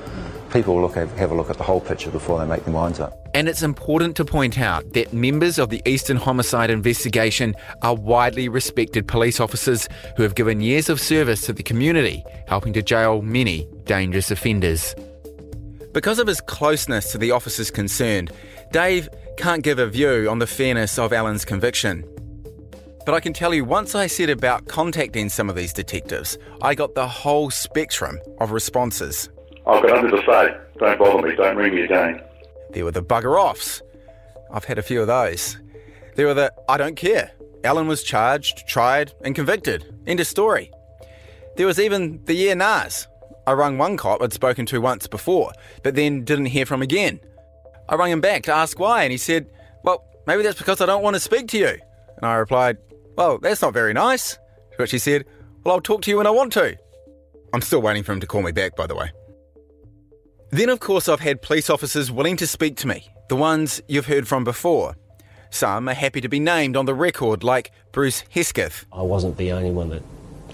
people 0.53 0.75
will 0.75 0.83
look 0.83 0.97
have, 0.97 1.17
have 1.17 1.31
a 1.31 1.35
look 1.35 1.51
at 1.51 1.57
the 1.57 1.65
whole 1.65 1.81
picture 1.81 2.11
before 2.11 2.39
they 2.39 2.47
make 2.47 2.65
their 2.65 2.75
minds 2.75 2.99
up. 2.99 3.29
And 3.35 3.49
it's 3.49 3.63
important 3.63 4.17
to 4.17 4.25
point 4.25 4.59
out 4.59 4.95
that 4.95 5.13
members 5.13 5.59
of 5.59 5.69
the 5.69 5.83
Easton 5.87 6.17
Homicide 6.17 6.71
Investigation 6.71 7.55
are 7.83 7.95
widely 7.95 8.49
respected 8.49 9.07
police 9.07 9.41
officers 9.41 9.89
who 10.17 10.23
have 10.23 10.35
given 10.35 10.61
years 10.61 10.89
of 10.89 11.01
service 11.01 11.43
to 11.43 11.53
the 11.53 11.63
community, 11.63 12.25
helping 12.49 12.73
to 12.73 12.83
jail 12.83 13.23
many 13.23 13.69
dangerous 13.85 14.31
offenders. 14.31 14.95
Because 15.93 16.19
of 16.19 16.27
his 16.27 16.41
closeness 16.41 17.13
to 17.13 17.19
the 17.19 17.31
officers 17.31 17.71
concerned, 17.71 18.33
Dave 18.73 19.09
can't 19.37 19.63
give 19.63 19.79
a 19.79 19.87
view 19.87 20.29
on 20.29 20.39
the 20.39 20.47
fairness 20.47 20.99
of 20.99 21.13
Alan's 21.13 21.45
conviction. 21.45 22.05
But 23.07 23.15
I 23.15 23.21
can 23.21 23.33
tell 23.33 23.55
you, 23.55 23.65
once 23.65 23.95
I 23.95 24.09
set 24.09 24.29
about 24.31 24.67
contacting 24.67 25.29
some 25.29 25.49
of 25.49 25.55
these 25.55 25.73
detectives, 25.73 26.37
I 26.61 26.75
got 26.75 26.97
the 26.97 27.07
whole 27.07 27.51
spectrum 27.51 28.19
of 28.41 28.51
responses. 28.51 29.31
I've 29.65 29.81
got 29.85 30.03
nothing 30.03 30.11
to 30.11 30.27
say. 30.27 30.57
Don't 30.79 30.99
bother 30.99 31.27
me. 31.27 31.37
Don't 31.37 31.57
ring 31.57 31.77
me 31.77 31.83
again. 31.83 32.21
There 32.71 32.85
were 32.85 32.91
the 32.91 33.05
bugger 33.05 33.41
offs. 33.41 33.81
I've 34.53 34.65
had 34.65 34.79
a 34.79 34.83
few 34.83 35.01
of 35.01 35.07
those. 35.07 35.57
There 36.17 36.27
were 36.27 36.35
the 36.35 36.53
I 36.69 36.77
don't 36.79 36.97
care. 36.97 37.31
Alan 37.63 37.87
was 37.87 38.03
charged, 38.03 38.67
tried, 38.67 39.13
and 39.23 39.37
convicted. 39.37 39.85
End 40.09 40.19
of 40.19 40.27
story. 40.27 40.73
There 41.57 41.67
was 41.67 41.79
even 41.79 42.21
the 42.25 42.35
yeah 42.35 42.55
nahs. 42.55 43.07
I 43.47 43.53
rung 43.53 43.79
one 43.79 43.97
cop 43.97 44.21
I'd 44.21 44.33
spoken 44.33 44.67
to 44.67 44.81
once 44.81 45.07
before, 45.07 45.53
but 45.85 45.95
then 45.95 46.25
didn't 46.25 46.47
hear 46.47 46.67
from 46.67 46.83
again. 46.83 47.21
I 47.89 47.95
rang 47.95 48.11
him 48.11 48.21
back 48.21 48.43
to 48.45 48.53
ask 48.53 48.81
why, 48.81 49.05
and 49.05 49.13
he 49.13 49.19
said, 49.19 49.47
Well, 49.85 50.05
maybe 50.27 50.43
that's 50.43 50.59
because 50.59 50.81
I 50.81 50.87
don't 50.87 51.05
want 51.05 51.15
to 51.15 51.21
speak 51.21 51.47
to 51.49 51.59
you. 51.59 51.79
And 52.17 52.25
I 52.25 52.35
replied, 52.35 52.79
Well, 53.17 53.39
that's 53.39 53.63
not 53.63 53.73
very 53.73 53.93
nice. 53.93 54.35
To 54.35 54.77
which 54.79 54.91
he 54.91 54.99
said, 54.99 55.25
Well, 55.65 55.75
I'll 55.75 55.81
talk 55.81 56.03
to 56.03 56.11
you 56.11 56.19
when 56.19 56.27
I 56.27 56.31
want 56.31 56.53
to. 56.55 56.77
I'm 57.53 57.63
still 57.63 57.81
waiting 57.81 58.03
for 58.03 58.13
him 58.13 58.21
to 58.21 58.27
call 58.27 58.43
me 58.43 58.53
back, 58.53 58.77
by 58.77 58.87
the 58.87 58.95
way. 58.95 59.11
Then, 60.51 60.69
of 60.69 60.81
course, 60.81 61.09
I've 61.09 61.21
had 61.21 61.43
police 61.43 61.71
officers 61.71 62.11
willing 62.11 62.37
to 62.37 62.47
speak 62.47 62.77
to 62.79 62.87
me, 62.87 63.09
the 63.29 63.37
ones 63.37 63.81
you've 63.89 64.07
heard 64.07 64.29
from 64.29 64.45
before. 64.45 64.95
Some 65.51 65.89
are 65.89 65.95
happy 65.95 66.21
to 66.21 66.29
be 66.29 66.39
named 66.39 66.77
on 66.77 66.87
the 66.87 66.95
record, 66.95 67.43
like 67.43 67.73
Bruce 67.93 68.25
Hesketh. 68.31 68.85
I 68.93 69.03
wasn't 69.03 69.39
the 69.39 69.53
only 69.53 69.71
one 69.71 69.89
that 69.89 70.03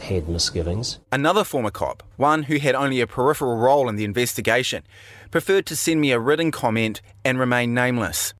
had 0.00 0.28
misgivings. 0.28 0.98
Another 1.10 1.44
former 1.44 1.70
cop, 1.70 2.02
one 2.16 2.44
who 2.44 2.58
had 2.58 2.74
only 2.74 3.00
a 3.00 3.06
peripheral 3.06 3.56
role 3.56 3.88
in 3.88 3.96
the 3.96 4.04
investigation, 4.04 4.84
preferred 5.30 5.66
to 5.66 5.76
send 5.76 6.00
me 6.00 6.12
a 6.12 6.18
written 6.18 6.50
comment 6.50 7.00
and 7.24 7.38
remain 7.38 7.74
nameless. 7.74 8.34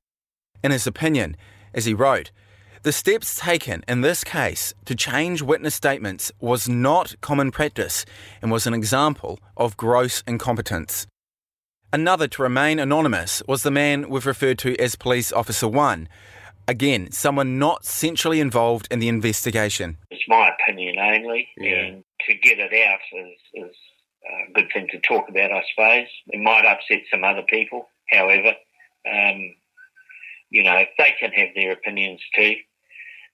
In 0.63 0.71
his 0.71 0.87
opinion, 0.87 1.35
as 1.73 1.85
he 1.85 1.93
wrote, 1.93 2.31
the 2.83 2.91
steps 2.91 3.39
taken 3.39 3.81
in 3.87 4.01
this 4.01 4.25
case 4.25 4.73
to 4.83 4.93
change 4.93 5.41
witness 5.41 5.73
statements 5.73 6.33
was 6.41 6.67
not 6.67 7.15
common 7.21 7.49
practice 7.49 8.05
and 8.41 8.51
was 8.51 8.67
an 8.67 8.73
example 8.73 9.39
of 9.55 9.77
gross 9.77 10.21
incompetence. 10.27 11.07
Another 11.93 12.27
to 12.27 12.41
remain 12.41 12.79
anonymous 12.79 13.41
was 13.47 13.63
the 13.63 13.71
man 13.71 14.09
we've 14.09 14.25
referred 14.25 14.59
to 14.59 14.77
as 14.81 14.95
Police 14.95 15.31
Officer 15.31 15.67
1. 15.67 16.09
Again, 16.67 17.09
someone 17.11 17.57
not 17.57 17.85
centrally 17.85 18.41
involved 18.41 18.89
in 18.91 18.99
the 18.99 19.07
investigation. 19.07 19.97
It's 20.11 20.27
my 20.27 20.49
opinion 20.49 20.97
only, 20.99 21.47
and 21.57 22.03
to 22.27 22.35
get 22.35 22.59
it 22.59 22.73
out 22.73 22.99
is, 23.13 23.65
is 23.65 23.75
a 24.25 24.51
good 24.53 24.67
thing 24.73 24.87
to 24.91 24.99
talk 24.99 25.29
about, 25.29 25.51
I 25.51 25.63
suppose. 25.73 26.07
It 26.27 26.41
might 26.41 26.65
upset 26.65 27.03
some 27.09 27.23
other 27.23 27.43
people, 27.43 27.87
however. 28.09 28.55
Um, 29.09 29.55
you 30.49 30.63
know, 30.63 30.83
they 30.97 31.13
can 31.19 31.31
have 31.31 31.49
their 31.55 31.71
opinions 31.71 32.21
too. 32.35 32.55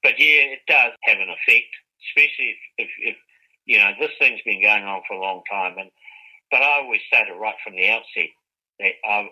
But 0.04 0.14
yeah, 0.18 0.56
it 0.56 0.60
does 0.68 0.94
have 1.04 1.18
an 1.18 1.30
effect, 1.30 1.72
especially 2.10 2.56
if, 2.78 2.88
if, 2.88 2.90
if 3.00 3.18
you 3.66 3.78
know, 3.78 3.92
this 4.00 4.12
thing's 4.20 4.42
been 4.46 4.62
going 4.62 4.84
on 4.84 5.02
for 5.08 5.16
a 5.16 5.22
long 5.22 5.42
time. 5.50 5.76
And 5.78 5.90
But 6.52 6.62
I 6.62 6.82
always 6.82 7.02
stated 7.08 7.34
right 7.40 7.56
from 7.64 7.76
the 7.76 7.90
outset 7.90 8.30
that 8.80 8.94
I, 9.06 9.28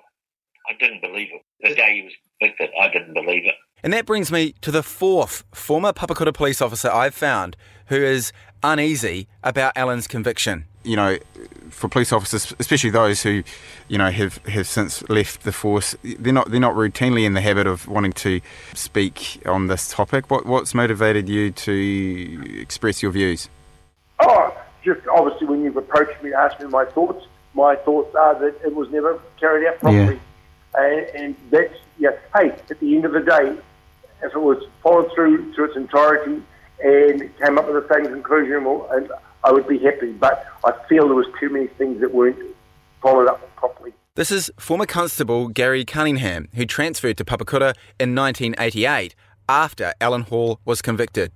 I 0.69 0.73
didn't 0.79 1.01
believe 1.01 1.29
it. 1.33 1.41
The 1.61 1.75
day 1.75 1.95
he 1.97 2.03
was 2.03 2.13
convicted, 2.39 2.69
I 2.79 2.89
didn't 2.89 3.13
believe 3.13 3.45
it. 3.45 3.55
And 3.83 3.93
that 3.93 4.05
brings 4.05 4.31
me 4.31 4.53
to 4.61 4.71
the 4.71 4.83
fourth 4.83 5.43
former 5.53 5.93
Papakura 5.93 6.33
police 6.33 6.61
officer 6.61 6.89
I've 6.91 7.13
found 7.15 7.55
who 7.87 7.95
is 7.95 8.33
uneasy 8.63 9.27
about 9.43 9.77
Alan's 9.77 10.07
conviction. 10.07 10.65
You 10.87 10.95
know, 10.95 11.17
for 11.69 11.89
police 11.89 12.13
officers, 12.13 12.53
especially 12.59 12.91
those 12.91 13.21
who, 13.21 13.43
you 13.89 13.97
know, 13.97 14.09
have, 14.09 14.37
have 14.45 14.67
since 14.67 15.07
left 15.09 15.43
the 15.43 15.51
force, 15.51 15.97
they're 16.01 16.31
not 16.31 16.49
they're 16.49 16.61
not 16.61 16.75
routinely 16.75 17.25
in 17.25 17.33
the 17.33 17.41
habit 17.41 17.67
of 17.67 17.87
wanting 17.89 18.13
to 18.13 18.39
speak 18.73 19.41
on 19.45 19.67
this 19.67 19.91
topic. 19.91 20.31
What 20.31 20.45
what's 20.45 20.73
motivated 20.73 21.27
you 21.27 21.51
to 21.51 22.61
express 22.61 23.03
your 23.03 23.11
views? 23.11 23.49
Oh, 24.21 24.55
just 24.81 25.01
obviously 25.07 25.47
when 25.47 25.63
you've 25.63 25.75
approached 25.75 26.23
me, 26.23 26.31
and 26.31 26.39
asked 26.39 26.61
me 26.61 26.67
my 26.67 26.85
thoughts. 26.85 27.25
My 27.53 27.75
thoughts 27.75 28.15
are 28.15 28.35
that 28.39 28.55
it 28.63 28.73
was 28.73 28.89
never 28.89 29.19
carried 29.39 29.67
out 29.67 29.79
properly, 29.79 30.19
and, 30.75 31.01
and 31.15 31.35
that's 31.49 31.73
yeah. 31.99 32.11
Hey, 32.35 32.51
at 32.69 32.79
the 32.79 32.95
end 32.95 33.03
of 33.03 33.11
the 33.11 33.21
day, 33.21 33.57
if 34.23 34.33
it 34.33 34.39
was 34.39 34.63
followed 34.81 35.11
through 35.13 35.53
to 35.53 35.63
its 35.65 35.75
entirety 35.75 36.41
and 36.81 37.37
came 37.39 37.57
up 37.57 37.67
with 37.67 37.87
the 37.87 37.93
same 37.93 38.05
conclusion, 38.05 38.63
well, 38.63 38.87
and 38.91 39.11
I 39.43 39.51
would 39.51 39.67
be 39.67 39.79
happy. 39.79 40.11
But 40.13 40.45
I 40.63 40.73
feel 40.87 41.07
there 41.07 41.15
was 41.15 41.27
too 41.39 41.49
many 41.49 41.67
things 41.67 42.01
that 42.01 42.13
weren't 42.13 42.37
followed 43.01 43.27
up 43.27 43.55
properly. 43.55 43.93
This 44.15 44.31
is 44.31 44.51
former 44.59 44.85
Constable 44.85 45.47
Gary 45.47 45.85
Cunningham, 45.85 46.49
who 46.55 46.65
transferred 46.65 47.17
to 47.17 47.25
Papakura 47.25 47.75
in 47.99 48.15
1988 48.15 49.15
after 49.47 49.93
Alan 50.01 50.23
Hall 50.23 50.59
was 50.65 50.81
convicted. 50.81 51.31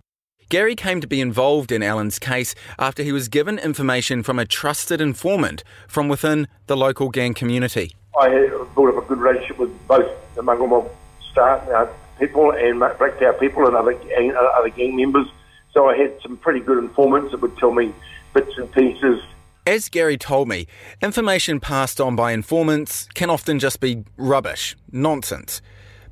Gary 0.50 0.76
came 0.76 1.00
to 1.00 1.08
be 1.08 1.22
involved 1.22 1.72
in 1.72 1.82
Alan's 1.82 2.20
case 2.20 2.54
after 2.78 3.04
he 3.04 3.14
was 3.14 3.30
given 3.30 3.58
information 3.58 4.22
from 4.22 4.38
a 4.38 4.46
trusted 4.46 5.00
informant 5.00 5.64
from 5.88 6.10
within 6.10 6.46
the 6.68 6.76
local 6.76 7.10
gang 7.10 7.34
community. 7.34 7.96
I 8.20 8.30
built 8.76 8.90
up 8.90 9.02
a 9.02 9.08
good 9.08 9.20
relationship 9.20 9.60
with 9.60 9.88
both 9.88 10.10
the 10.36 10.90
staff, 11.32 11.68
uh, 11.70 11.88
people 12.20 12.52
and 12.52 12.80
Black 12.80 13.18
Power 13.18 13.34
people 13.34 13.66
and 13.66 13.76
other 13.76 13.94
uh, 13.94 14.60
other 14.60 14.70
gang 14.70 14.96
members. 14.96 15.28
So 15.74 15.90
I 15.90 15.98
had 15.98 16.14
some 16.22 16.38
pretty 16.38 16.60
good 16.60 16.78
informants 16.78 17.32
that 17.32 17.42
would 17.42 17.58
tell 17.58 17.72
me 17.72 17.94
bits 18.34 18.58
and 18.58 18.72
pieces. 18.72 19.22
As 19.66 19.90
Gary 19.90 20.18
told 20.18 20.48
me, 20.48 20.68
information 21.02 21.60
passed 21.60 22.02
on 22.02 22.16
by 22.16 22.32
informants 22.32 23.08
can 23.14 23.30
often 23.30 23.60
just 23.60 23.80
be 23.80 24.04
rubbish, 24.18 24.76
nonsense. 24.92 25.62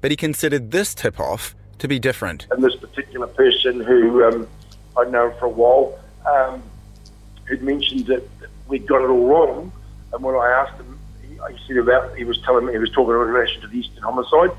But 0.02 0.12
he 0.12 0.18
considered 0.18 0.72
this 0.72 0.94
tip 0.94 1.20
off 1.20 1.56
to 1.80 1.88
be 1.88 2.00
different. 2.00 2.48
And 2.52 2.64
this 2.64 2.76
particular 2.76 3.28
person 3.28 3.82
who 3.82 4.24
um, 4.24 4.48
I'd 4.98 5.12
known 5.12 5.34
for 5.40 5.46
a 5.46 5.50
while 5.50 5.98
um, 6.30 6.62
had 7.50 7.62
mentioned 7.62 8.06
that 8.08 8.24
we'd 8.68 8.88
got 8.88 9.02
it 9.02 9.10
all 9.10 9.28
wrong. 9.28 9.72
And 10.14 10.24
when 10.24 10.36
I 10.36 10.50
asked 10.50 10.80
him, 10.80 11.00
he, 11.22 11.30
he 11.30 11.68
said 11.68 11.78
about, 11.78 12.16
he 12.16 12.24
was 12.24 12.40
telling 12.44 12.66
me, 12.66 12.74
he 12.74 12.78
was 12.78 12.92
talking 12.92 13.14
in 13.14 13.20
relation 13.20 13.62
to 13.62 13.68
the 13.68 13.80
Easton 13.80 14.04
homicide. 14.04 14.52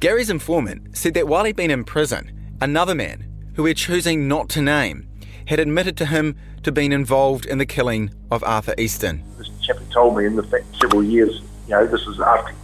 Gary's 0.00 0.30
informant 0.30 0.96
said 0.96 1.14
that 1.14 1.26
while 1.26 1.44
he'd 1.44 1.56
been 1.56 1.70
in 1.70 1.84
prison, 1.84 2.56
another 2.60 2.94
man, 2.94 3.24
who 3.56 3.62
we're 3.62 3.74
choosing 3.74 4.28
not 4.28 4.50
to 4.50 4.60
name, 4.60 5.08
had 5.46 5.58
admitted 5.58 5.96
to 5.96 6.06
him 6.06 6.36
to 6.62 6.70
being 6.70 6.92
involved 6.92 7.46
in 7.46 7.56
the 7.56 7.64
killing 7.66 8.10
of 8.30 8.44
Arthur 8.44 8.74
Easton. 8.76 9.24
This 9.38 9.48
chap 9.62 9.78
had 9.78 9.90
told 9.90 10.16
me 10.16 10.26
in 10.26 10.36
the 10.36 10.42
fact 10.42 10.64
several 10.78 11.02
years, 11.02 11.40
you 11.66 11.70
know, 11.70 11.86
this 11.86 12.04
was 12.04 12.20
after 12.20 12.54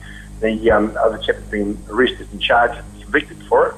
the 0.41 0.71
um, 0.71 0.95
other 1.01 1.17
chap 1.19 1.37
had 1.37 1.51
been 1.51 1.79
arrested 1.89 2.29
and 2.31 2.43
charged 2.43 2.79
and 2.79 3.03
convicted 3.03 3.43
for 3.45 3.69
it, 3.69 3.75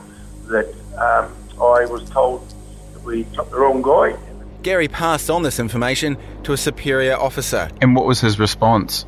that 0.49 0.69
um, 0.99 1.33
I 1.63 1.87
was 1.87 2.09
told 2.11 2.53
that 2.93 3.03
we 3.05 3.25
took 3.33 3.49
the 3.51 3.59
wrong 3.59 3.81
guy. 3.81 4.17
Gary 4.63 4.89
passed 4.89 5.31
on 5.31 5.45
this 5.45 5.61
information 5.61 6.17
to 6.43 6.53
a 6.53 6.57
superior 6.57 7.17
officer. 7.17 7.71
And 7.81 7.95
what 7.95 8.07
was 8.07 8.21
his 8.21 8.41
response? 8.41 9.07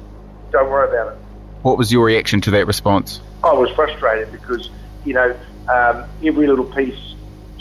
Don't 0.52 0.70
worry 0.70 0.88
about 0.88 1.14
it. 1.14 1.18
What 1.62 1.76
was 1.76 1.90
your 1.90 2.04
reaction 2.04 2.40
to 2.42 2.52
that 2.52 2.68
response? 2.68 3.20
I 3.42 3.52
was 3.52 3.70
frustrated 3.70 4.30
because, 4.30 4.70
you 5.04 5.14
know, 5.14 5.36
um, 5.68 6.08
every 6.22 6.46
little 6.46 6.66
piece 6.66 7.05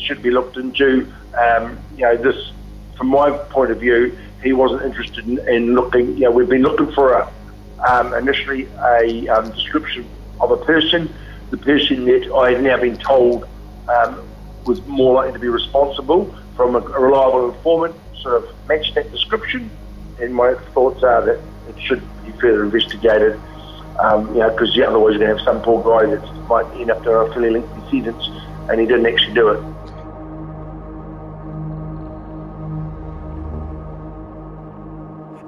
should 0.06 0.22
be 0.22 0.32
looked 0.32 0.58
into. 0.58 1.12
Um, 1.38 1.78
you 1.98 2.04
know, 2.04 2.16
this, 2.16 2.52
from 2.98 3.08
my 3.08 3.32
point 3.32 3.72
of 3.72 3.80
view, 3.80 4.18
he 4.44 4.54
wasn't 4.54 4.84
interested 4.84 5.28
in, 5.28 5.40
in 5.50 5.76
looking. 5.76 6.18
You 6.18 6.26
know, 6.26 6.32
we've 6.32 6.50
been 6.50 6.62
looking 6.62 6.92
for 6.94 7.14
a 7.14 7.32
um, 7.90 8.14
initially 8.14 8.68
a 8.80 9.28
um, 9.28 9.52
description 9.52 10.08
of 10.40 10.52
a 10.52 10.58
person. 10.58 11.14
The 11.50 11.58
person 11.58 12.06
that 12.06 12.32
I 12.34 12.54
had 12.54 12.64
now 12.64 12.78
been 12.78 12.98
told 12.98 13.48
um, 13.88 14.28
was 14.66 14.86
more 14.88 15.16
likely 15.16 15.34
to 15.34 15.40
be 15.40 15.48
responsible 15.48 16.34
from 16.56 16.76
a, 16.76 16.80
a 16.80 17.00
reliable 17.00 17.52
informant 17.52 17.96
sort 18.22 18.44
of 18.44 18.68
matched 18.68 18.96
that 18.96 19.12
description. 19.12 19.70
And 20.20 20.34
my 20.34 20.54
thoughts 20.74 21.04
are 21.04 21.26
that 21.26 21.40
it 21.70 21.82
should 21.82 22.02
be 22.24 22.32
further 22.34 22.64
investigated. 22.64 23.40
Um, 24.00 24.28
you 24.34 24.42
know, 24.42 24.50
because 24.50 24.78
otherwise 24.80 25.14
you're 25.14 25.26
going 25.26 25.38
to 25.38 25.38
have 25.38 25.42
some 25.46 25.62
poor 25.62 25.82
guy 25.84 26.10
that 26.14 26.34
might 26.48 26.66
end 26.80 26.92
up 26.92 27.04
doing 27.04 27.30
a 27.30 27.34
fairly 27.34 27.50
lengthy 27.52 28.02
sentence, 28.04 28.28
and 28.70 28.80
he 28.80 28.86
didn't 28.86 29.06
actually 29.06 29.34
do 29.34 29.50
it. 29.50 29.75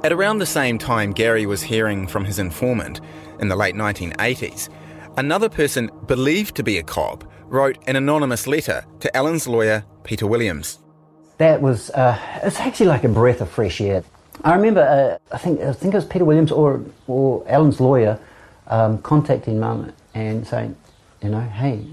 At 0.03 0.13
around 0.13 0.37
the 0.37 0.45
same 0.45 0.77
time 0.77 1.11
Gary 1.11 1.45
was 1.47 1.63
hearing 1.63 2.07
from 2.07 2.23
his 2.23 2.37
informant, 2.37 3.01
in 3.39 3.47
the 3.47 3.55
late 3.55 3.75
1980s, 3.75 4.69
another 5.17 5.49
person 5.49 5.89
believed 6.05 6.55
to 6.55 6.63
be 6.63 6.77
a 6.77 6.83
cop 6.83 7.23
wrote 7.45 7.77
an 7.87 7.95
anonymous 7.95 8.45
letter 8.45 8.85
to 8.99 9.15
Alan's 9.17 9.47
lawyer, 9.47 9.83
Peter 10.03 10.27
Williams. 10.27 10.79
That 11.39 11.61
was, 11.61 11.89
uh, 11.91 12.19
it's 12.43 12.59
actually 12.59 12.87
like 12.87 13.03
a 13.03 13.09
breath 13.09 13.41
of 13.41 13.49
fresh 13.49 13.81
air. 13.81 14.03
I 14.43 14.53
remember, 14.53 14.81
uh, 14.81 15.33
I 15.33 15.37
think 15.39 15.61
I 15.61 15.73
think 15.73 15.93
it 15.93 15.97
was 15.97 16.05
Peter 16.05 16.25
Williams 16.25 16.51
or, 16.51 16.83
or 17.07 17.43
Alan's 17.47 17.79
lawyer 17.79 18.19
um, 18.67 19.01
contacting 19.01 19.59
Mum 19.59 19.91
and 20.13 20.45
saying, 20.45 20.75
you 21.23 21.29
know, 21.29 21.41
hey, 21.41 21.83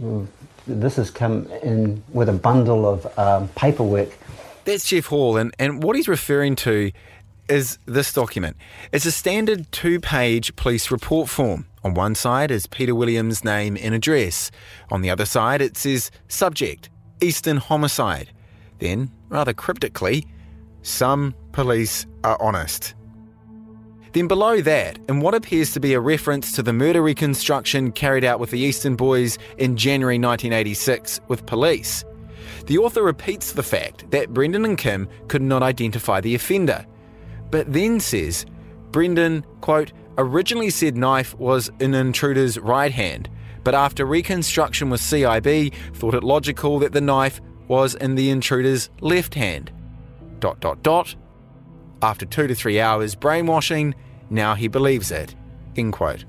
this 0.66 0.96
has 0.96 1.11
come 1.11 1.46
in 1.62 2.02
with 2.12 2.28
a 2.28 2.32
bundle 2.32 2.87
of 2.87 3.18
um, 3.18 3.49
paperwork. 3.49 4.11
That's 4.64 4.87
Jeff 4.87 5.06
Hall, 5.06 5.37
and, 5.37 5.54
and 5.58 5.82
what 5.82 5.96
he's 5.96 6.08
referring 6.08 6.56
to 6.56 6.90
is 7.49 7.79
this 7.87 8.13
document. 8.13 8.57
It's 8.93 9.07
a 9.07 9.13
standard 9.13 9.71
two 9.73 10.01
page 10.01 10.55
police 10.57 10.91
report 10.91 11.29
form. 11.29 11.67
On 11.83 11.95
one 11.95 12.15
side 12.15 12.51
is 12.51 12.67
Peter 12.67 12.95
Williams' 12.95 13.45
name 13.45 13.77
and 13.81 13.95
address. 13.95 14.51
On 14.91 15.03
the 15.03 15.11
other 15.11 15.27
side, 15.27 15.61
it 15.61 15.77
says 15.77 16.11
subject, 16.29 16.89
Easton 17.21 17.59
homicide. 17.59 18.31
Then, 18.79 19.11
rather 19.29 19.53
cryptically, 19.53 20.27
some 20.83 21.35
police 21.53 22.07
are 22.25 22.41
honest. 22.41 22.95
Then 24.13 24.29
below 24.29 24.61
that, 24.61 24.99
in 25.09 25.21
what 25.21 25.35
appears 25.35 25.73
to 25.73 25.81
be 25.81 25.93
a 25.93 26.01
reference 26.01 26.53
to 26.53 26.63
the 26.63 26.73
murder 26.73 27.03
reconstruction 27.03 27.91
carried 27.91 28.25
out 28.25 28.39
with 28.39 28.51
the 28.51 28.61
Easton 28.61 28.95
Boys 28.95 29.39
in 29.59 29.77
January 29.77 30.19
1986 30.19 31.21
with 31.29 31.45
police, 31.47 32.05
the 32.67 32.79
author 32.79 33.03
repeats 33.03 33.53
the 33.53 33.63
fact 33.63 34.11
that 34.11 34.33
Brendan 34.33 34.65
and 34.65 34.79
Kim 34.79 35.09
could 35.29 35.43
not 35.43 35.63
identify 35.63 36.21
the 36.21 36.35
offender, 36.35 36.87
but 37.54 37.73
then 37.73 38.00
says 38.00 38.46
Brendan, 38.90 39.46
quote, 39.61 39.92
originally 40.18 40.70
said 40.70 40.96
knife 40.96 41.38
was 41.38 41.70
in 41.78 41.94
intruder's 41.94 42.58
right 42.58 42.90
hand, 42.90 43.30
but 43.62 43.76
after 43.76 44.04
reconstruction 44.04 44.90
with 44.90 45.00
CIB, 45.00 45.73
thought 45.92 46.16
it 46.16 46.25
logical 46.25 46.80
that 46.80 46.90
the 46.90 47.00
knife 47.00 47.40
was 47.68 47.94
in 47.94 48.16
the 48.16 48.30
intruder's 48.30 48.90
left 49.00 49.37
hand. 49.37 49.70
Dot 50.40 50.58
dot 50.58 50.82
dot. 50.82 51.14
After 52.02 52.26
two 52.26 52.49
to 52.49 52.56
three 52.56 52.80
hours 52.80 53.14
brainwashing, 53.14 53.94
now 54.30 54.56
he 54.56 54.66
believes 54.66 55.12
it. 55.12 55.37
End 55.76 55.92
quote. 55.92 56.25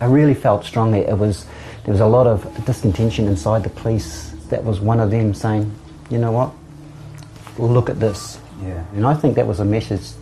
I 0.00 0.04
really 0.04 0.34
felt 0.34 0.66
strongly 0.66 0.98
it 0.98 1.16
was 1.16 1.46
there 1.86 1.92
was 1.92 2.00
a 2.00 2.06
lot 2.06 2.26
of 2.26 2.66
discontention 2.66 3.26
inside 3.26 3.64
the 3.64 3.70
police. 3.70 4.32
That 4.50 4.64
was 4.64 4.80
one 4.80 5.00
of 5.00 5.10
them 5.10 5.32
saying, 5.32 5.74
you 6.10 6.18
know 6.18 6.30
what, 6.30 6.52
look 7.58 7.88
at 7.88 8.00
this. 8.00 8.38
Yeah. 8.62 8.84
And 8.92 9.06
I 9.06 9.14
think 9.14 9.36
that 9.36 9.46
was 9.46 9.58
a 9.58 9.64
message. 9.64 10.12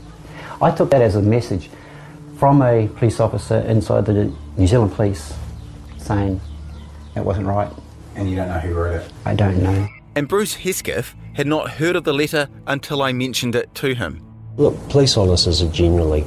I 0.63 0.71
took 0.71 0.91
that 0.91 1.01
as 1.03 1.17
a 1.17 1.23
message 1.23 1.71
from 2.39 2.63
a 2.63 2.89
police 2.97 3.21
officer 3.21 3.59
inside 3.61 4.07
the 4.07 4.33
New 4.57 4.67
Zealand 4.67 4.93
Police 4.93 5.35
saying 5.99 6.41
it 7.17 7.25
wasn't 7.25 7.47
right. 7.47 7.71
And 8.15 8.29
you 8.29 8.37
don't 8.37 8.49
know 8.49 8.59
who 8.59 8.75
wrote 8.75 9.01
it? 9.01 9.13
I 9.25 9.35
don't 9.35 9.63
know. 9.63 9.89
And 10.17 10.29
Bruce 10.29 10.55
Hesketh 10.55 11.15
had 11.35 11.47
not 11.47 11.71
heard 11.71 11.97
of 11.97 12.05
the 12.05 12.13
letter 12.13 12.49
until 12.67 13.03
I 13.03 13.13
mentioned 13.13 13.55
it 13.55 13.75
to 13.77 13.95
him. 13.95 14.23
Look, 14.57 14.77
police 14.89 15.17
officers 15.17 15.63
are 15.63 15.71
generally 15.71 16.25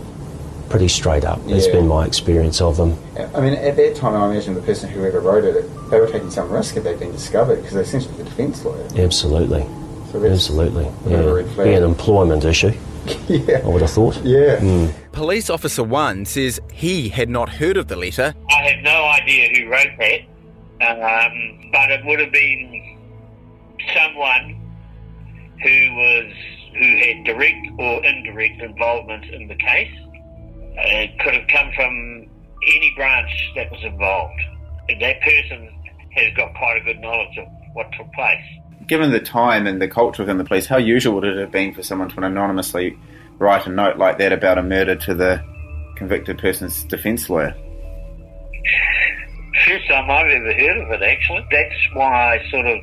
pretty 0.69 0.87
straight 0.87 1.25
up. 1.25 1.39
It's 1.45 1.67
been 1.67 1.87
my 1.87 2.05
experience 2.05 2.61
of 2.61 2.77
them. 2.77 2.97
I 3.35 3.41
mean, 3.41 3.53
at 3.53 3.75
that 3.75 3.95
time, 3.95 4.15
I 4.15 4.31
imagine 4.31 4.55
the 4.55 4.61
person 4.61 4.89
whoever 4.89 5.19
wrote 5.19 5.43
it, 5.43 5.69
they 5.91 5.99
were 5.99 6.07
taking 6.09 6.31
some 6.31 6.49
risk 6.49 6.75
if 6.77 6.83
they'd 6.83 6.99
been 6.99 7.11
discovered 7.11 7.57
because 7.57 7.73
they're 7.73 7.83
essentially 7.83 8.15
the 8.17 8.23
defence 8.23 8.63
lawyer. 8.65 8.87
Absolutely. 8.95 9.61
So 10.11 10.19
that's 10.19 10.33
Absolutely. 10.33 10.85
a 10.87 11.09
bit 11.09 11.19
of 11.19 11.25
a 11.25 11.29
Yeah. 11.29 11.31
red 11.35 11.47
flag. 11.49 11.67
Be 11.67 11.73
an 11.73 11.83
employment 11.83 12.45
issue. 12.45 12.71
yeah. 13.27 13.61
I 13.63 13.67
would 13.67 13.81
have 13.81 13.91
thought. 13.91 14.15
Yeah. 14.23 14.57
Mm. 14.57 14.93
Police 15.11 15.49
Officer 15.49 15.83
1 15.83 16.25
says 16.25 16.59
he 16.71 17.09
had 17.09 17.29
not 17.29 17.49
heard 17.49 17.77
of 17.77 17.87
the 17.87 17.95
letter, 17.95 18.33
I 18.49 18.69
have 18.69 18.83
no 18.83 19.05
idea 19.05 19.49
who 19.55 19.69
wrote 19.69 19.87
that, 19.99 20.21
um, 20.81 21.69
but 21.71 21.91
it 21.91 22.05
would 22.05 22.19
have 22.19 22.31
been 22.31 22.97
someone 23.93 24.59
who 25.61 25.95
was 25.95 26.33
who 26.77 26.97
had 26.97 27.23
direct 27.23 27.67
or 27.77 28.03
indirect 28.03 28.61
involvement 28.61 29.25
in 29.25 29.47
the 29.47 29.55
case. 29.55 29.93
Uh, 30.01 31.05
it 31.05 31.19
could 31.19 31.35
have 31.35 31.47
come 31.47 31.71
from 31.75 32.27
any 32.75 32.93
branch 32.95 33.51
that 33.55 33.71
was 33.71 33.83
involved. 33.83 34.41
And 34.89 35.01
that 35.01 35.21
person 35.21 35.69
has 36.11 36.33
got 36.35 36.53
quite 36.55 36.77
a 36.77 36.83
good 36.83 36.99
knowledge 36.99 37.37
of 37.37 37.47
what 37.73 37.91
took 37.97 38.11
place. 38.13 38.43
Given 38.93 39.09
the 39.09 39.19
time 39.19 39.65
and 39.65 39.81
the 39.81 39.87
culture 39.87 40.21
within 40.21 40.37
the 40.37 40.43
police, 40.43 40.67
how 40.67 40.77
usual 40.77 41.15
would 41.15 41.23
it 41.23 41.35
have 41.37 41.49
been 41.49 41.73
for 41.73 41.81
someone 41.81 42.09
to 42.09 42.23
anonymously 42.23 42.95
write 43.39 43.65
a 43.65 43.71
note 43.71 43.97
like 43.97 44.19
that 44.19 44.31
about 44.31 44.59
a 44.59 44.61
murder 44.61 44.95
to 44.97 45.15
the 45.15 45.43
convicted 45.95 46.37
person's 46.37 46.83
defence 46.83 47.27
lawyer? 47.27 47.55
First 49.65 49.87
time 49.87 50.11
I've 50.11 50.29
ever 50.29 50.53
heard 50.53 50.77
of 50.77 50.91
it, 50.91 51.01
actually. 51.01 51.43
That's 51.49 51.73
why 51.95 52.37
I 52.37 52.49
sort 52.51 52.67
of 52.67 52.81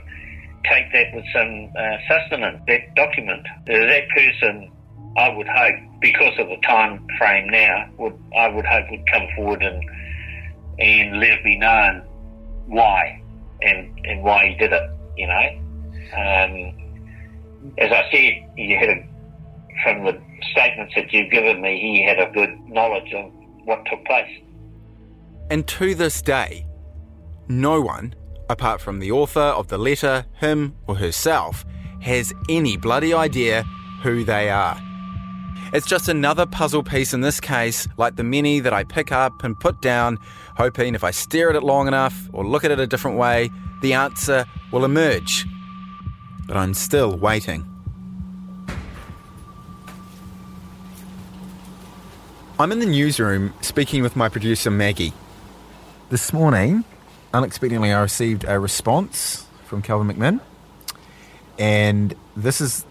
take 0.64 0.93
that 0.93 1.14
with 1.14 1.25
some 1.33 1.71
uh, 1.79 1.97
sustenance, 2.09 2.61
that 2.67 2.93
document. 2.97 3.47
Uh, 3.47 3.79
that 3.79 4.09
person, 4.09 4.69
I 5.17 5.29
would 5.29 5.47
hope, 5.47 5.76
because 6.00 6.37
of 6.40 6.49
the 6.49 6.59
time 6.67 7.07
frame 7.19 7.50
now, 7.50 7.88
would 7.99 8.19
I 8.37 8.49
would 8.49 8.67
hope 8.67 8.90
would 8.90 9.07
come 9.12 9.29
forward 9.37 9.62
and 9.62 9.81
and 10.81 11.21
let 11.21 11.31
it 11.31 11.45
be 11.45 11.57
known 11.57 12.02
why 12.67 13.23
and, 13.62 13.97
and 14.05 14.25
why 14.25 14.49
he 14.49 14.55
did 14.57 14.73
it, 14.73 14.90
you 15.17 15.29
know. 15.29 15.69
Um, 16.12 17.73
as 17.78 17.92
I 17.92 18.09
said, 18.11 18.50
you 18.57 18.76
had 18.78 18.88
a, 18.88 19.09
from 19.85 20.04
the 20.04 20.21
statements 20.52 20.95
that 20.97 21.12
you've 21.12 21.30
given 21.30 21.61
me, 21.61 21.80
he 21.80 22.04
had 22.04 22.19
a 22.19 22.30
good 22.33 22.59
knowledge 22.69 23.12
of 23.12 23.33
what 23.64 23.85
took 23.87 24.04
place. 24.04 24.30
and 25.50 25.66
to 25.66 25.95
this 25.95 26.23
day, 26.23 26.64
no 27.49 27.80
one, 27.80 28.14
apart 28.49 28.80
from 28.80 29.00
the 29.00 29.11
author 29.11 29.40
of 29.40 29.69
the 29.69 29.78
letter, 29.78 30.25
him 30.38 30.75
or 30.87 30.97
herself, 30.97 31.64
has 32.01 32.33
any 32.48 32.77
bloody 32.77 33.12
idea 33.12 33.64
who 34.03 34.24
they 34.24 34.48
are. 34.48 34.81
It's 35.72 35.87
just 35.87 36.09
another 36.09 36.46
puzzle 36.46 36.83
piece 36.83 37.12
in 37.12 37.20
this 37.20 37.38
case, 37.40 37.87
like 37.96 38.16
the 38.16 38.24
many 38.24 38.61
that 38.61 38.72
I 38.72 38.85
pick 38.85 39.12
up 39.12 39.44
and 39.44 39.59
put 39.59 39.81
down, 39.83 40.18
hoping 40.57 40.94
if 40.94 41.05
I 41.05 41.11
stare 41.11 41.51
at 41.51 41.57
it 41.57 41.62
long 41.62 41.87
enough 41.87 42.29
or 42.33 42.46
look 42.46 42.64
at 42.64 42.70
it 42.70 42.81
a 42.81 42.87
different 42.87 43.18
way, 43.18 43.51
the 43.83 43.92
answer 43.92 44.46
will 44.72 44.85
emerge. 44.85 45.46
But 46.50 46.56
I'm 46.56 46.74
still 46.74 47.16
waiting. 47.16 47.64
I'm 52.58 52.72
in 52.72 52.80
the 52.80 52.86
newsroom 52.86 53.54
speaking 53.60 54.02
with 54.02 54.16
my 54.16 54.28
producer 54.28 54.68
Maggie. 54.68 55.12
This 56.08 56.32
morning, 56.32 56.82
unexpectedly, 57.32 57.92
I 57.92 58.00
received 58.00 58.42
a 58.42 58.58
response 58.58 59.46
from 59.66 59.80
Calvin 59.80 60.08
McMinn, 60.08 60.40
and 61.56 62.16
this 62.34 62.60
is 62.60 62.84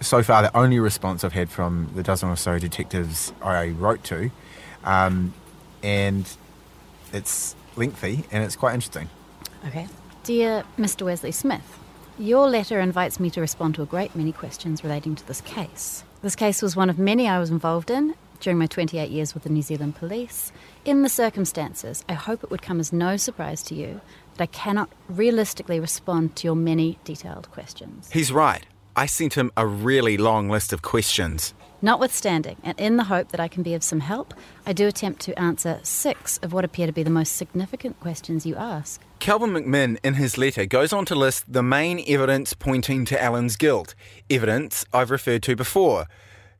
so 0.00 0.24
far 0.24 0.42
the 0.42 0.56
only 0.56 0.80
response 0.80 1.22
I've 1.22 1.32
had 1.32 1.48
from 1.48 1.92
the 1.94 2.02
dozen 2.02 2.28
or 2.28 2.36
so 2.36 2.58
detectives 2.58 3.32
I 3.40 3.68
wrote 3.68 4.02
to, 4.02 4.32
um, 4.82 5.32
and 5.80 6.28
it's 7.12 7.54
lengthy 7.76 8.24
and 8.32 8.42
it's 8.42 8.56
quite 8.56 8.74
interesting. 8.74 9.10
Okay. 9.68 9.86
Dear 10.24 10.64
Mr. 10.76 11.02
Wesley 11.02 11.30
Smith, 11.30 11.78
your 12.18 12.48
letter 12.48 12.80
invites 12.80 13.20
me 13.20 13.30
to 13.30 13.40
respond 13.40 13.74
to 13.74 13.82
a 13.82 13.86
great 13.86 14.14
many 14.14 14.32
questions 14.32 14.82
relating 14.82 15.14
to 15.14 15.26
this 15.26 15.40
case. 15.42 16.04
This 16.22 16.36
case 16.36 16.62
was 16.62 16.76
one 16.76 16.90
of 16.90 16.98
many 16.98 17.28
I 17.28 17.38
was 17.38 17.50
involved 17.50 17.90
in 17.90 18.14
during 18.40 18.58
my 18.58 18.66
28 18.66 19.10
years 19.10 19.34
with 19.34 19.42
the 19.42 19.50
New 19.50 19.62
Zealand 19.62 19.96
Police. 19.96 20.52
In 20.84 21.02
the 21.02 21.08
circumstances, 21.08 22.04
I 22.08 22.14
hope 22.14 22.42
it 22.42 22.50
would 22.50 22.62
come 22.62 22.80
as 22.80 22.92
no 22.92 23.16
surprise 23.16 23.62
to 23.64 23.74
you 23.74 24.00
that 24.34 24.42
I 24.42 24.46
cannot 24.46 24.90
realistically 25.08 25.80
respond 25.80 26.36
to 26.36 26.48
your 26.48 26.56
many 26.56 26.98
detailed 27.04 27.50
questions. 27.50 28.10
He's 28.12 28.32
right. 28.32 28.64
I 28.94 29.06
sent 29.06 29.34
him 29.34 29.52
a 29.56 29.66
really 29.66 30.16
long 30.16 30.48
list 30.48 30.72
of 30.72 30.82
questions. 30.82 31.54
Notwithstanding, 31.82 32.56
and 32.64 32.78
in 32.80 32.96
the 32.96 33.04
hope 33.04 33.28
that 33.28 33.40
I 33.40 33.48
can 33.48 33.62
be 33.62 33.74
of 33.74 33.82
some 33.82 34.00
help, 34.00 34.32
I 34.64 34.72
do 34.72 34.86
attempt 34.86 35.20
to 35.22 35.38
answer 35.38 35.80
six 35.82 36.38
of 36.38 36.54
what 36.54 36.64
appear 36.64 36.86
to 36.86 36.92
be 36.92 37.02
the 37.02 37.10
most 37.10 37.36
significant 37.36 38.00
questions 38.00 38.46
you 38.46 38.56
ask. 38.56 39.02
Calvin 39.18 39.50
McMinn, 39.50 39.98
in 40.04 40.14
his 40.14 40.36
letter, 40.38 40.66
goes 40.66 40.92
on 40.92 41.04
to 41.06 41.14
list 41.14 41.50
the 41.52 41.62
main 41.62 42.04
evidence 42.06 42.52
pointing 42.52 43.04
to 43.06 43.20
Alan's 43.20 43.56
guilt. 43.56 43.94
Evidence 44.30 44.84
I've 44.92 45.10
referred 45.10 45.42
to 45.44 45.56
before. 45.56 46.06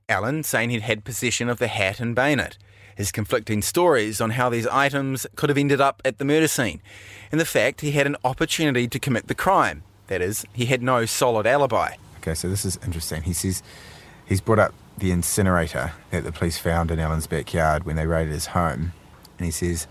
Alan 0.08 0.42
saying 0.42 0.70
he'd 0.70 0.82
had 0.82 1.04
possession 1.04 1.48
of 1.48 1.58
the 1.58 1.68
hat 1.68 2.00
and 2.00 2.14
bayonet. 2.14 2.56
His 2.96 3.12
conflicting 3.12 3.60
stories 3.60 4.20
on 4.20 4.30
how 4.30 4.48
these 4.48 4.66
items 4.66 5.26
could 5.36 5.50
have 5.50 5.58
ended 5.58 5.80
up 5.80 6.00
at 6.04 6.18
the 6.18 6.24
murder 6.24 6.48
scene. 6.48 6.80
And 7.30 7.40
the 7.40 7.44
fact 7.44 7.82
he 7.82 7.92
had 7.92 8.06
an 8.06 8.16
opportunity 8.24 8.88
to 8.88 8.98
commit 8.98 9.28
the 9.28 9.34
crime. 9.34 9.82
That 10.06 10.22
is, 10.22 10.46
he 10.52 10.66
had 10.66 10.82
no 10.82 11.04
solid 11.04 11.46
alibi. 11.46 11.96
Okay, 12.18 12.34
so 12.34 12.48
this 12.48 12.64
is 12.64 12.78
interesting. 12.84 13.22
He 13.22 13.32
says 13.32 13.62
he's 14.24 14.40
brought 14.40 14.58
up 14.58 14.74
the 14.96 15.10
incinerator 15.10 15.92
that 16.10 16.24
the 16.24 16.32
police 16.32 16.58
found 16.58 16.90
in 16.90 16.98
Alan's 16.98 17.26
backyard 17.26 17.84
when 17.84 17.96
they 17.96 18.06
raided 18.06 18.32
his 18.32 18.46
home. 18.46 18.92
And 19.38 19.44
he 19.44 19.50
says 19.50 19.86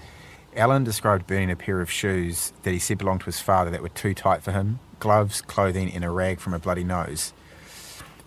Alan 0.56 0.86
described 0.86 1.28
burning 1.28 1.52
a 1.52 1.56
pair 1.56 1.82
of 1.82 1.92
shoes 1.92 2.54
that 2.64 2.72
he 2.72 2.80
said 2.80 2.98
belonged 2.98 3.20
to 3.22 3.26
his 3.26 3.42
father 3.42 3.70
that 3.72 3.82
were 3.82 3.90
too 3.90 4.14
tight 4.14 4.42
for 4.42 4.54
him, 4.54 4.80
gloves, 5.00 5.42
clothing, 5.42 5.92
and 5.92 6.06
a 6.06 6.10
rag 6.10 6.40
from 6.40 6.54
a 6.54 6.60
bloody 6.60 6.84
nose. 6.84 7.34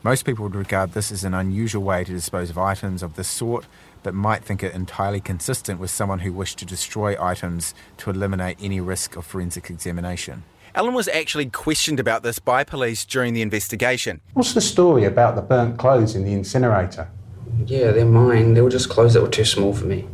Most 0.03 0.27
people 0.27 0.45
would 0.45 0.55
regard 0.55 0.93
this 0.93 1.11
as 1.11 1.25
an 1.25 1.33
unusual 1.33 1.83
way 1.83 2.05
to 2.05 2.13
dispose 2.13 2.51
of 2.51 2.59
items 2.59 3.03
of 3.03 3.17
this 3.17 3.29
sort, 3.29 3.67
but 4.03 4.15
might 4.15 4.45
think 4.45 4.63
it 4.63 4.75
entirely 4.75 5.21
consistent 5.21 5.81
with 5.81 5.91
someone 5.91 6.21
who 6.21 6.33
wished 6.33 6.59
to 6.59 6.67
destroy 6.67 7.17
items 7.21 7.75
to 7.97 8.11
eliminate 8.11 8.59
any 8.61 8.81
risk 8.81 9.17
of 9.17 9.25
forensic 9.25 9.71
examination. 9.71 10.45
Alan 10.75 10.95
was 10.95 11.09
actually 11.09 11.47
questioned 11.47 11.99
about 11.99 12.23
this 12.23 12.39
by 12.39 12.63
police 12.63 13.07
during 13.07 13.33
the 13.33 13.43
investigation. 13.43 14.21
What's 14.35 14.53
the 14.53 14.61
story 14.61 15.05
about 15.05 15.35
the 15.35 15.43
burnt 15.43 15.79
clothes 15.79 16.15
in 16.15 16.25
the 16.25 16.33
incinerator? 16.33 17.09
Yeah, 17.65 17.91
they're 17.91 18.05
mine. 18.05 18.53
They 18.53 18.61
were 18.61 18.71
just 18.71 18.91
clothes 18.91 19.15
that 19.15 19.23
were 19.23 19.29
too 19.29 19.47
small 19.47 19.73
for 19.73 19.87
me. 19.87 20.07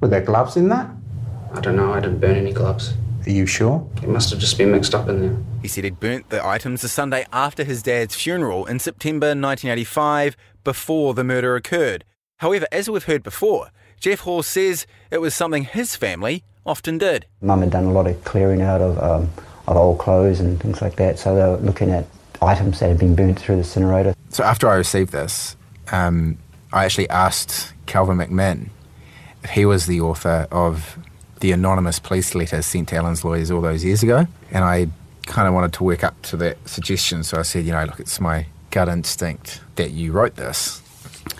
Were 0.00 0.08
there 0.08 0.20
gloves 0.20 0.56
in 0.56 0.68
that? 0.68 0.88
I 1.56 1.60
don't 1.60 1.76
know. 1.76 1.92
I 1.92 2.00
didn't 2.00 2.20
burn 2.20 2.36
any 2.36 2.52
gloves. 2.52 2.92
Are 3.26 3.30
you 3.30 3.46
sure? 3.46 3.88
It 4.02 4.08
must 4.08 4.30
have 4.30 4.38
just 4.38 4.58
been 4.58 4.70
mixed 4.70 4.94
up 4.94 5.08
in 5.08 5.20
there. 5.20 5.36
He 5.62 5.68
said 5.68 5.84
he'd 5.84 5.98
burnt 5.98 6.28
the 6.28 6.46
items 6.46 6.82
the 6.82 6.88
Sunday 6.88 7.24
after 7.32 7.64
his 7.64 7.82
dad's 7.82 8.14
funeral 8.14 8.66
in 8.66 8.78
September 8.78 9.28
1985, 9.28 10.36
before 10.64 11.14
the 11.14 11.24
murder 11.24 11.56
occurred. 11.56 12.04
However, 12.36 12.66
as 12.70 12.90
we've 12.90 13.04
heard 13.04 13.22
before, 13.22 13.70
Jeff 13.98 14.20
Hall 14.20 14.42
says 14.42 14.86
it 15.10 15.20
was 15.22 15.34
something 15.34 15.64
his 15.64 15.96
family 15.96 16.44
often 16.66 16.98
did. 16.98 17.24
Mum 17.40 17.60
had 17.62 17.70
done 17.70 17.84
a 17.84 17.92
lot 17.92 18.06
of 18.06 18.22
clearing 18.24 18.60
out 18.60 18.82
of 18.82 18.98
um, 18.98 19.30
of 19.66 19.76
old 19.76 19.98
clothes 19.98 20.38
and 20.38 20.60
things 20.60 20.82
like 20.82 20.96
that. 20.96 21.18
So 21.18 21.34
they 21.34 21.42
were 21.42 21.56
looking 21.56 21.90
at 21.90 22.06
items 22.42 22.80
that 22.80 22.88
had 22.88 22.98
been 22.98 23.14
burnt 23.14 23.40
through 23.40 23.56
the 23.56 23.60
incinerator. 23.60 24.14
So 24.28 24.44
after 24.44 24.68
I 24.68 24.74
received 24.74 25.12
this, 25.12 25.56
um, 25.90 26.36
I 26.72 26.84
actually 26.84 27.08
asked 27.08 27.72
Calvin 27.86 28.18
McMinn 28.18 28.68
if 29.42 29.50
he 29.50 29.64
was 29.64 29.86
the 29.86 30.00
author 30.00 30.46
of 30.50 30.98
the 31.40 31.52
anonymous 31.52 31.98
police 31.98 32.34
letter 32.34 32.62
sent 32.62 32.88
to 32.88 32.96
Alan's 32.96 33.24
lawyers 33.24 33.50
all 33.50 33.60
those 33.60 33.84
years 33.84 34.02
ago, 34.02 34.26
and 34.50 34.64
I 34.64 34.88
kind 35.26 35.48
of 35.48 35.54
wanted 35.54 35.72
to 35.74 35.84
work 35.84 36.04
up 36.04 36.20
to 36.22 36.36
that 36.38 36.56
suggestion. 36.68 37.24
So 37.24 37.38
I 37.38 37.42
said, 37.42 37.64
you 37.64 37.72
know, 37.72 37.84
look, 37.84 38.00
it's 38.00 38.20
my 38.20 38.46
gut 38.70 38.88
instinct 38.88 39.60
that 39.76 39.90
you 39.90 40.12
wrote 40.12 40.36
this. 40.36 40.82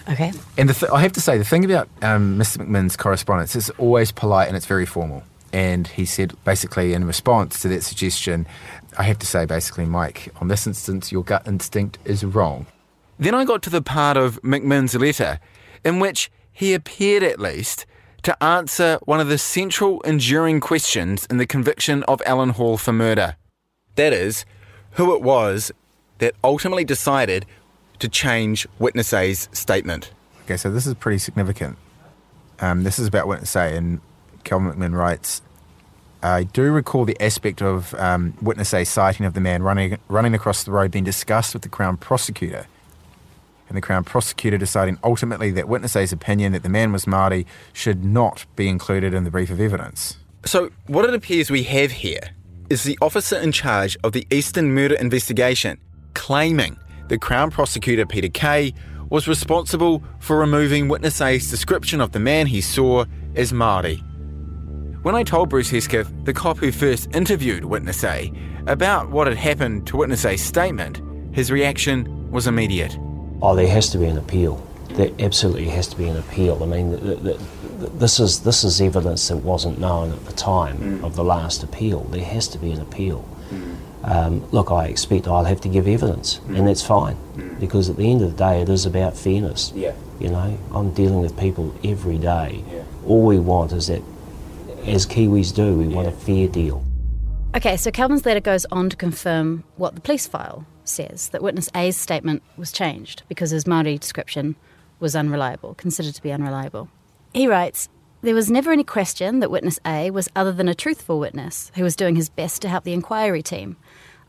Okay. 0.08 0.32
And 0.56 0.68
the 0.68 0.74
th- 0.74 0.92
I 0.92 1.00
have 1.00 1.12
to 1.12 1.20
say, 1.20 1.38
the 1.38 1.44
thing 1.44 1.64
about 1.64 1.88
um, 2.02 2.38
Mr. 2.38 2.58
McMinn's 2.58 2.96
correspondence 2.96 3.56
is 3.56 3.70
always 3.70 4.12
polite 4.12 4.48
and 4.48 4.56
it's 4.56 4.66
very 4.66 4.86
formal. 4.86 5.22
And 5.52 5.86
he 5.86 6.04
said, 6.04 6.34
basically, 6.44 6.92
in 6.92 7.04
response 7.04 7.60
to 7.62 7.68
that 7.68 7.82
suggestion, 7.82 8.46
I 8.98 9.04
have 9.04 9.18
to 9.20 9.26
say, 9.26 9.46
basically, 9.46 9.86
Mike, 9.86 10.32
on 10.40 10.48
this 10.48 10.66
instance, 10.66 11.12
your 11.12 11.22
gut 11.22 11.46
instinct 11.46 11.98
is 12.04 12.24
wrong. 12.24 12.66
Then 13.18 13.34
I 13.34 13.44
got 13.44 13.62
to 13.62 13.70
the 13.70 13.82
part 13.82 14.16
of 14.16 14.40
McMinn's 14.42 14.94
letter 14.94 15.40
in 15.84 16.00
which 16.00 16.30
he 16.52 16.74
appeared, 16.74 17.22
at 17.22 17.40
least, 17.40 17.86
to 18.26 18.42
answer 18.42 18.98
one 19.04 19.20
of 19.20 19.28
the 19.28 19.38
central 19.38 20.00
enduring 20.00 20.58
questions 20.58 21.28
in 21.30 21.36
the 21.36 21.46
conviction 21.46 22.02
of 22.08 22.20
Alan 22.26 22.48
Hall 22.48 22.76
for 22.76 22.92
murder. 22.92 23.36
That 23.94 24.12
is, 24.12 24.44
who 24.94 25.14
it 25.14 25.22
was 25.22 25.70
that 26.18 26.34
ultimately 26.42 26.84
decided 26.84 27.46
to 28.00 28.08
change 28.08 28.66
Witness 28.80 29.12
A's 29.12 29.48
statement. 29.52 30.10
Okay, 30.42 30.56
so 30.56 30.72
this 30.72 30.88
is 30.88 30.94
pretty 30.94 31.18
significant. 31.18 31.78
Um, 32.58 32.82
this 32.82 32.98
is 32.98 33.06
about 33.06 33.28
Witness 33.28 33.54
A, 33.54 33.76
and 33.76 34.00
Calvin 34.42 34.72
McMinn 34.72 34.98
writes 34.98 35.40
I 36.20 36.42
do 36.42 36.72
recall 36.72 37.04
the 37.04 37.16
aspect 37.22 37.62
of 37.62 37.94
um, 37.94 38.36
Witness 38.42 38.74
A's 38.74 38.88
sighting 38.88 39.24
of 39.24 39.34
the 39.34 39.40
man 39.40 39.62
running, 39.62 39.98
running 40.08 40.34
across 40.34 40.64
the 40.64 40.72
road 40.72 40.90
being 40.90 41.04
discussed 41.04 41.54
with 41.54 41.62
the 41.62 41.68
Crown 41.68 41.96
prosecutor. 41.96 42.66
And 43.68 43.76
the 43.76 43.80
Crown 43.80 44.04
prosecutor 44.04 44.58
deciding 44.58 44.98
ultimately 45.02 45.50
that 45.52 45.68
Witness 45.68 45.96
A's 45.96 46.12
opinion 46.12 46.52
that 46.52 46.62
the 46.62 46.68
man 46.68 46.92
was 46.92 47.04
Māori 47.04 47.46
should 47.72 48.04
not 48.04 48.46
be 48.54 48.68
included 48.68 49.12
in 49.12 49.24
the 49.24 49.30
brief 49.30 49.50
of 49.50 49.60
evidence. 49.60 50.18
So, 50.44 50.70
what 50.86 51.04
it 51.04 51.14
appears 51.14 51.50
we 51.50 51.64
have 51.64 51.90
here 51.90 52.20
is 52.70 52.84
the 52.84 52.98
officer 53.02 53.36
in 53.36 53.52
charge 53.52 53.96
of 54.04 54.12
the 54.12 54.26
Easton 54.30 54.74
murder 54.74 54.94
investigation 54.94 55.78
claiming 56.14 56.76
the 57.08 57.18
Crown 57.18 57.50
prosecutor 57.50 58.06
Peter 58.06 58.28
Kay 58.28 58.72
was 59.10 59.28
responsible 59.28 60.02
for 60.18 60.38
removing 60.38 60.88
Witness 60.88 61.20
A's 61.20 61.50
description 61.50 62.00
of 62.00 62.12
the 62.12 62.18
man 62.18 62.46
he 62.46 62.60
saw 62.60 63.04
as 63.36 63.52
Māori. 63.52 64.02
When 65.02 65.14
I 65.14 65.22
told 65.22 65.50
Bruce 65.50 65.70
Hesketh, 65.70 66.12
the 66.24 66.32
cop 66.32 66.58
who 66.58 66.72
first 66.72 67.14
interviewed 67.14 67.64
Witness 67.64 68.02
A, 68.02 68.32
about 68.66 69.10
what 69.10 69.28
had 69.28 69.36
happened 69.36 69.86
to 69.86 69.96
Witness 69.96 70.24
A's 70.24 70.42
statement, 70.42 71.00
his 71.32 71.52
reaction 71.52 72.30
was 72.32 72.48
immediate. 72.48 72.96
Oh, 73.42 73.54
there 73.54 73.68
has 73.68 73.90
to 73.90 73.98
be 73.98 74.06
an 74.06 74.18
appeal. 74.18 74.62
There 74.90 75.10
absolutely 75.18 75.68
has 75.68 75.88
to 75.88 75.96
be 75.96 76.08
an 76.08 76.16
appeal. 76.16 76.62
I 76.62 76.66
mean, 76.66 76.92
the, 76.92 76.96
the, 76.96 77.40
the, 77.78 77.86
this 77.90 78.18
is 78.18 78.40
this 78.40 78.64
is 78.64 78.80
evidence 78.80 79.28
that 79.28 79.38
wasn't 79.38 79.78
known 79.78 80.12
at 80.12 80.24
the 80.24 80.32
time 80.32 80.78
mm. 80.78 81.04
of 81.04 81.16
the 81.16 81.24
last 81.24 81.62
appeal. 81.62 82.00
There 82.04 82.24
has 82.24 82.48
to 82.48 82.58
be 82.58 82.70
an 82.72 82.80
appeal. 82.80 83.28
Mm. 83.50 83.76
Um, 84.04 84.50
look, 84.52 84.70
I 84.70 84.86
expect 84.86 85.26
I'll 85.26 85.44
have 85.44 85.60
to 85.62 85.68
give 85.68 85.86
evidence, 85.88 86.38
mm. 86.38 86.56
and 86.56 86.68
that's 86.68 86.82
fine, 86.82 87.16
because 87.58 87.90
at 87.90 87.96
the 87.96 88.10
end 88.10 88.22
of 88.22 88.30
the 88.30 88.36
day, 88.36 88.62
it 88.62 88.68
is 88.68 88.86
about 88.86 89.16
fairness. 89.16 89.72
Yeah. 89.74 89.94
You 90.20 90.30
know, 90.30 90.58
I'm 90.72 90.92
dealing 90.92 91.20
with 91.20 91.36
people 91.38 91.74
every 91.84 92.16
day. 92.16 92.62
Yeah. 92.72 92.84
All 93.04 93.26
we 93.26 93.38
want 93.38 93.72
is 93.72 93.88
that, 93.88 94.02
as 94.86 95.04
Kiwis 95.06 95.54
do, 95.54 95.76
we 95.76 95.86
yeah. 95.86 95.96
want 95.96 96.08
a 96.08 96.12
fair 96.12 96.48
deal. 96.48 96.84
Okay, 97.56 97.78
so 97.78 97.90
Calvin's 97.90 98.26
letter 98.26 98.40
goes 98.40 98.66
on 98.66 98.90
to 98.90 98.96
confirm 98.96 99.64
what 99.76 99.94
the 99.94 100.02
police 100.02 100.26
file 100.26 100.66
says 100.84 101.30
that 101.30 101.42
witness 101.42 101.70
A's 101.74 101.96
statement 101.96 102.42
was 102.58 102.70
changed 102.70 103.22
because 103.30 103.48
his 103.48 103.64
Māori 103.64 103.98
description 103.98 104.56
was 105.00 105.16
unreliable, 105.16 105.72
considered 105.72 106.14
to 106.14 106.22
be 106.22 106.32
unreliable. 106.32 106.90
He 107.32 107.48
writes, 107.48 107.88
there 108.20 108.34
was 108.34 108.50
never 108.50 108.72
any 108.72 108.84
question 108.84 109.40
that 109.40 109.50
witness 109.50 109.78
A 109.86 110.10
was 110.10 110.28
other 110.36 110.52
than 110.52 110.68
a 110.68 110.74
truthful 110.74 111.18
witness 111.18 111.72
who 111.76 111.82
was 111.82 111.96
doing 111.96 112.14
his 112.14 112.28
best 112.28 112.60
to 112.60 112.68
help 112.68 112.84
the 112.84 112.92
inquiry 112.92 113.42
team. 113.42 113.78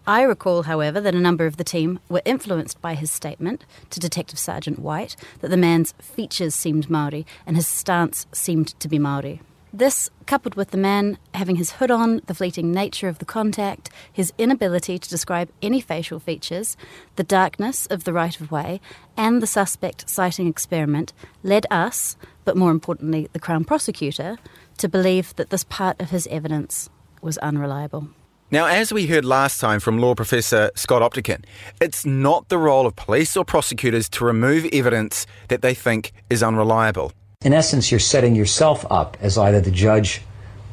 I 0.08 0.22
recall, 0.22 0.64
however, 0.64 1.02
that 1.02 1.14
a 1.14 1.20
number 1.20 1.46
of 1.46 1.58
the 1.58 1.66
team 1.66 2.00
were 2.08 2.22
influenced 2.24 2.82
by 2.82 2.94
his 2.94 3.12
statement 3.12 3.66
to 3.90 4.00
Detective 4.00 4.40
Sergeant 4.40 4.80
White 4.80 5.18
that 5.42 5.50
the 5.50 5.58
man's 5.58 5.94
features 6.00 6.56
seemed 6.56 6.90
Maori 6.90 7.26
and 7.46 7.58
his 7.58 7.68
stance 7.68 8.26
seemed 8.32 8.80
to 8.80 8.88
be 8.88 8.98
Maori. 8.98 9.42
This, 9.78 10.10
coupled 10.26 10.56
with 10.56 10.72
the 10.72 10.78
man 10.78 11.20
having 11.36 11.58
his 11.58 11.74
hood 11.74 11.92
on, 11.92 12.22
the 12.26 12.34
fleeting 12.34 12.72
nature 12.72 13.08
of 13.08 13.20
the 13.20 13.26
contact, 13.26 13.92
his 14.12 14.34
inability 14.40 14.98
to 14.98 15.08
describe 15.08 15.52
any 15.62 15.82
facial 15.82 16.20
features, 16.20 16.76
the 17.16 17.24
darkness 17.24 17.86
of 17.86 18.04
the 18.04 18.12
right 18.12 18.42
of 18.42 18.50
way, 18.50 18.82
and 19.16 19.40
the 19.40 19.46
suspect 19.46 20.10
sighting 20.10 20.48
experiment, 20.48 21.14
led 21.44 21.68
us, 21.70 22.18
but 22.44 22.58
more 22.58 22.72
importantly, 22.72 23.30
the 23.34 23.40
Crown 23.40 23.64
prosecutor, 23.64 24.40
to 24.80 24.90
believe 24.90 25.36
that 25.36 25.52
this 25.52 25.64
part 25.66 26.02
of 26.02 26.10
his 26.10 26.26
evidence 26.32 26.90
was 27.22 27.38
unreliable. 27.38 28.10
Now, 28.50 28.66
as 28.66 28.92
we 28.92 29.06
heard 29.06 29.26
last 29.26 29.60
time 29.60 29.80
from 29.80 30.00
law 30.00 30.16
professor 30.16 30.72
Scott 30.74 31.04
Optican, 31.04 31.46
it's 31.80 32.04
not 32.04 32.50
the 32.50 32.58
role 32.58 32.88
of 32.88 32.96
police 32.96 33.38
or 33.38 33.46
prosecutors 33.46 34.10
to 34.10 34.26
remove 34.26 34.66
evidence 34.74 35.28
that 35.50 35.62
they 35.62 35.76
think 35.76 36.14
is 36.32 36.42
unreliable 36.42 37.12
in 37.48 37.54
essence, 37.54 37.90
you're 37.92 38.00
setting 38.00 38.36
yourself 38.36 38.86
up 38.92 39.16
as 39.22 39.38
either 39.38 39.62
the 39.62 39.72
judge 39.72 40.22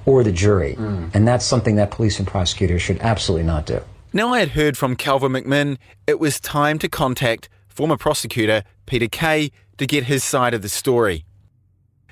or 0.06 0.24
the 0.24 0.32
jury. 0.32 0.74
Mm. 0.74 1.14
And 1.14 1.28
that's 1.28 1.46
something 1.46 1.76
that 1.76 1.92
police 1.92 2.18
and 2.18 2.26
prosecutors 2.26 2.82
should 2.82 3.00
absolutely 3.00 3.46
not 3.46 3.64
do. 3.64 3.80
Now 4.12 4.34
I 4.34 4.40
had 4.40 4.50
heard 4.50 4.76
from 4.76 4.96
Calvin 4.96 5.32
McMinn, 5.32 5.78
it 6.08 6.18
was 6.18 6.40
time 6.40 6.80
to 6.80 6.88
contact 6.88 7.48
former 7.68 7.96
prosecutor 7.96 8.64
Peter 8.86 9.06
Kay 9.06 9.52
to 9.78 9.86
get 9.86 10.04
his 10.04 10.24
side 10.24 10.52
of 10.52 10.62
the 10.62 10.68
story. 10.68 11.24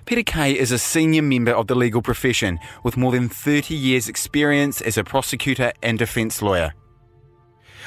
Peter 0.04 0.22
Kay 0.22 0.56
is 0.56 0.70
a 0.70 0.78
senior 0.78 1.22
member 1.22 1.52
of 1.52 1.66
the 1.66 1.74
legal 1.74 2.02
profession 2.02 2.60
with 2.84 2.96
more 2.96 3.10
than 3.10 3.28
30 3.28 3.74
years' 3.74 4.08
experience 4.08 4.80
as 4.80 4.96
a 4.96 5.04
prosecutor 5.04 5.72
and 5.82 5.98
defence 5.98 6.40
lawyer. 6.40 6.72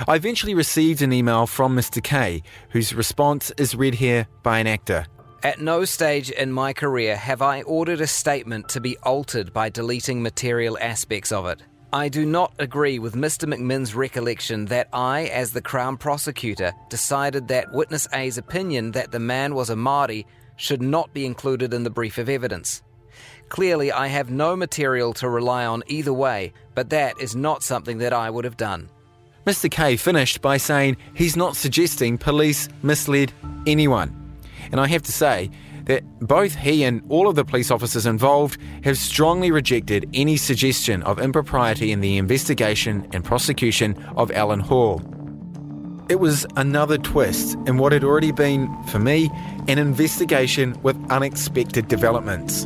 I 0.10 0.16
eventually 0.16 0.54
received 0.54 1.02
an 1.02 1.14
email 1.14 1.48
from 1.48 1.76
Mr. 1.76 2.04
Kay, 2.04 2.42
whose 2.70 2.94
response 2.94 3.52
is 3.58 3.76
read 3.76 3.96
here 3.96 4.28
by 4.44 4.60
an 4.60 4.68
actor. 4.68 5.06
At 5.46 5.62
no 5.62 5.86
stage 5.86 6.32
in 6.32 6.52
my 6.52 6.74
career 6.74 7.16
have 7.16 7.44
I 7.44 7.62
ordered 7.62 8.02
a 8.02 8.08
statement 8.08 8.68
to 8.70 8.82
be 8.82 8.98
altered 9.04 9.54
by 9.54 9.70
deleting 9.70 10.24
material 10.24 10.76
aspects 10.82 11.32
of 11.32 11.46
it. 11.46 11.62
I 11.94 12.10
do 12.10 12.26
not 12.26 12.56
agree 12.58 12.98
with 12.98 13.14
Mr. 13.14 13.48
McMinn's 13.48 13.94
recollection 13.94 14.66
that 14.66 14.90
I, 14.92 15.26
as 15.26 15.52
the 15.52 15.62
Crown 15.62 15.98
prosecutor, 15.98 16.74
decided 16.90 17.48
that 17.50 17.72
witness 17.72 18.08
A's 18.12 18.40
opinion 18.40 18.94
that 18.94 19.12
the 19.12 19.20
man 19.20 19.54
was 19.54 19.70
a 19.70 19.76
Māori 19.76 20.26
should 20.56 20.82
not 20.82 21.14
be 21.14 21.28
included 21.28 21.76
in 21.76 21.84
the 21.84 21.92
brief 21.92 22.18
of 22.18 22.28
evidence. 22.28 22.82
Clearly, 23.48 23.92
I 23.92 24.08
have 24.08 24.32
no 24.32 24.56
material 24.56 25.14
to 25.14 25.30
rely 25.30 25.68
on 25.68 25.84
either 25.86 26.12
way, 26.12 26.54
but 26.74 26.90
that 26.90 27.22
is 27.22 27.36
not 27.36 27.62
something 27.62 28.00
that 28.00 28.14
I 28.14 28.32
would 28.32 28.46
have 28.46 28.58
done. 28.58 28.90
Mr. 29.46 29.70
Kay 29.70 29.96
finished 29.96 30.42
by 30.42 30.58
saying 30.58 30.98
he's 31.14 31.38
not 31.38 31.56
suggesting 31.56 32.18
police 32.18 32.68
misled 32.82 33.32
anyone. 33.68 34.25
And 34.72 34.80
I 34.80 34.88
have 34.88 35.04
to 35.04 35.12
say 35.12 35.50
that 35.86 36.04
both 36.20 36.56
he 36.56 36.84
and 36.84 37.02
all 37.10 37.28
of 37.28 37.36
the 37.36 37.46
police 37.46 37.72
officers 37.72 38.06
involved 38.06 38.60
have 38.84 38.98
strongly 38.98 39.52
rejected 39.52 40.10
any 40.14 40.38
suggestion 40.38 41.04
of 41.04 41.20
impropriety 41.20 41.92
in 41.92 42.02
the 42.02 42.18
investigation 42.18 43.08
and 43.14 43.24
prosecution 43.24 43.96
of 44.16 44.32
Alan 44.32 44.60
Hall. 44.60 45.02
It 46.10 46.20
was 46.20 46.46
another 46.56 46.98
twist 46.98 47.56
in 47.66 47.78
what 47.78 47.92
had 47.92 48.04
already 48.04 48.32
been, 48.32 48.72
for 48.86 49.00
me, 49.00 49.30
an 49.68 49.80
investigation 49.80 50.80
with 50.84 50.96
unexpected 51.12 51.88
developments. 51.88 52.66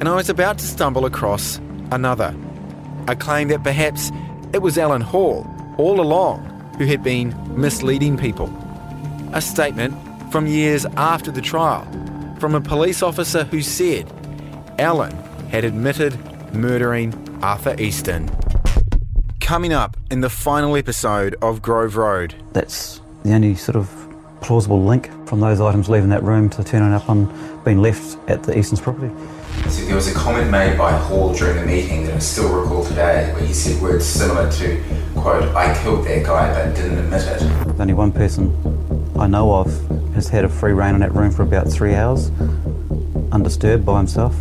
And 0.00 0.08
I 0.08 0.14
was 0.14 0.28
about 0.28 0.58
to 0.58 0.66
stumble 0.66 1.04
across 1.04 1.58
another. 1.90 2.34
A 3.08 3.16
claim 3.16 3.48
that 3.48 3.62
perhaps 3.62 4.10
it 4.54 4.62
was 4.62 4.78
Alan 4.78 5.02
Hall 5.02 5.46
all 5.76 6.00
along 6.00 6.44
who 6.78 6.86
had 6.86 7.02
been 7.02 7.34
misleading 7.60 8.16
people. 8.16 8.52
A 9.32 9.40
statement 9.40 9.94
from 10.34 10.48
years 10.48 10.84
after 10.96 11.30
the 11.30 11.40
trial 11.40 11.86
from 12.40 12.56
a 12.56 12.60
police 12.60 13.04
officer 13.04 13.44
who 13.44 13.62
said 13.62 14.04
Alan 14.80 15.12
had 15.48 15.64
admitted 15.64 16.12
murdering 16.52 17.14
Arthur 17.40 17.76
Easton. 17.78 18.28
Coming 19.38 19.72
up 19.72 19.96
in 20.10 20.22
the 20.22 20.28
final 20.28 20.74
episode 20.74 21.36
of 21.40 21.62
Grove 21.62 21.94
Road. 21.94 22.34
That's 22.52 23.00
the 23.22 23.32
only 23.32 23.54
sort 23.54 23.76
of 23.76 23.88
plausible 24.40 24.82
link 24.82 25.08
from 25.28 25.38
those 25.38 25.60
items 25.60 25.88
leaving 25.88 26.08
that 26.08 26.24
room 26.24 26.50
to 26.50 26.64
turning 26.64 26.92
up 26.92 27.08
on 27.08 27.62
being 27.62 27.80
left 27.80 28.18
at 28.28 28.42
the 28.42 28.58
Easton's 28.58 28.80
property. 28.80 29.14
So 29.68 29.84
there 29.84 29.94
was 29.94 30.08
a 30.08 30.14
comment 30.14 30.50
made 30.50 30.76
by 30.76 30.90
Hall 30.98 31.32
during 31.32 31.60
the 31.60 31.64
meeting 31.64 32.06
that 32.06 32.14
I 32.16 32.18
still 32.18 32.52
recall 32.60 32.84
today, 32.84 33.32
where 33.34 33.46
he 33.46 33.52
said 33.52 33.80
words 33.80 34.04
similar 34.04 34.50
to, 34.50 34.82
quote, 35.14 35.54
I 35.54 35.80
killed 35.80 36.04
that 36.08 36.26
guy 36.26 36.52
but 36.52 36.74
didn't 36.74 36.98
admit 36.98 37.22
it. 37.22 37.80
Only 37.80 37.94
one 37.94 38.10
person 38.10 38.50
I 39.16 39.28
know 39.28 39.54
of 39.54 39.66
has 40.14 40.28
had 40.28 40.44
a 40.44 40.48
free 40.48 40.72
reign 40.72 40.94
in 40.94 41.00
that 41.00 41.14
room 41.14 41.30
for 41.30 41.42
about 41.42 41.68
three 41.68 41.94
hours, 41.94 42.30
undisturbed 43.30 43.86
by 43.86 43.98
himself. 43.98 44.36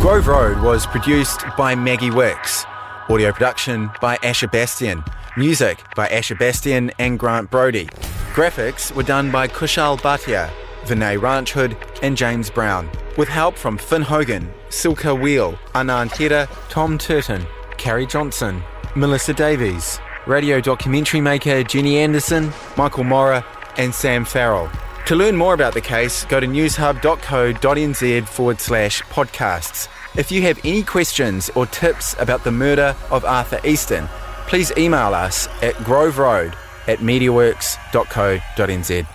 Grove 0.00 0.26
Road 0.26 0.62
was 0.62 0.86
produced 0.86 1.44
by 1.56 1.74
Maggie 1.74 2.10
Wicks. 2.10 2.64
Audio 3.08 3.32
production 3.32 3.90
by 4.00 4.16
Asher 4.22 4.48
Bastian. 4.48 5.04
Music 5.36 5.82
by 5.94 6.08
Asher 6.08 6.34
Bastian 6.34 6.90
and 6.98 7.18
Grant 7.18 7.50
Brody. 7.50 7.86
Graphics 8.34 8.92
were 8.92 9.04
done 9.04 9.30
by 9.30 9.46
Kushal 9.46 9.98
Bhatia, 10.00 10.50
Vinay 10.84 11.18
Ranchhood, 11.18 11.76
and 12.02 12.16
James 12.16 12.50
Brown. 12.50 12.90
With 13.16 13.28
help 13.28 13.56
from 13.56 13.78
Finn 13.78 14.02
Hogan, 14.02 14.50
Silka 14.68 15.18
Wheel, 15.18 15.52
Anand 15.74 16.10
Heda, 16.10 16.48
Tom 16.68 16.98
Turton, 16.98 17.46
Carrie 17.76 18.06
Johnson, 18.06 18.62
Melissa 18.94 19.32
Davies, 19.32 20.00
radio 20.28 20.60
documentary 20.60 21.20
maker 21.20 21.62
Jenny 21.62 21.98
Anderson, 21.98 22.52
Michael 22.76 23.04
Mora, 23.04 23.44
and 23.78 23.94
Sam 23.94 24.24
Farrell. 24.24 24.70
To 25.06 25.16
learn 25.16 25.36
more 25.36 25.54
about 25.54 25.72
the 25.72 25.80
case, 25.80 26.26
go 26.26 26.38
to 26.38 26.46
newshub.co.nz 26.46 28.28
forward 28.28 28.60
slash 28.60 29.02
podcasts. 29.04 29.88
If 30.16 30.30
you 30.30 30.42
have 30.42 30.60
any 30.64 30.82
questions 30.82 31.50
or 31.54 31.66
tips 31.66 32.14
about 32.18 32.44
the 32.44 32.52
murder 32.52 32.94
of 33.10 33.24
Arthur 33.24 33.60
Easton, 33.64 34.06
please 34.46 34.70
email 34.76 35.14
us 35.14 35.46
at 35.62 35.74
groveroad 35.76 36.54
at 36.86 36.98
mediaworks.co.nz. 36.98 39.06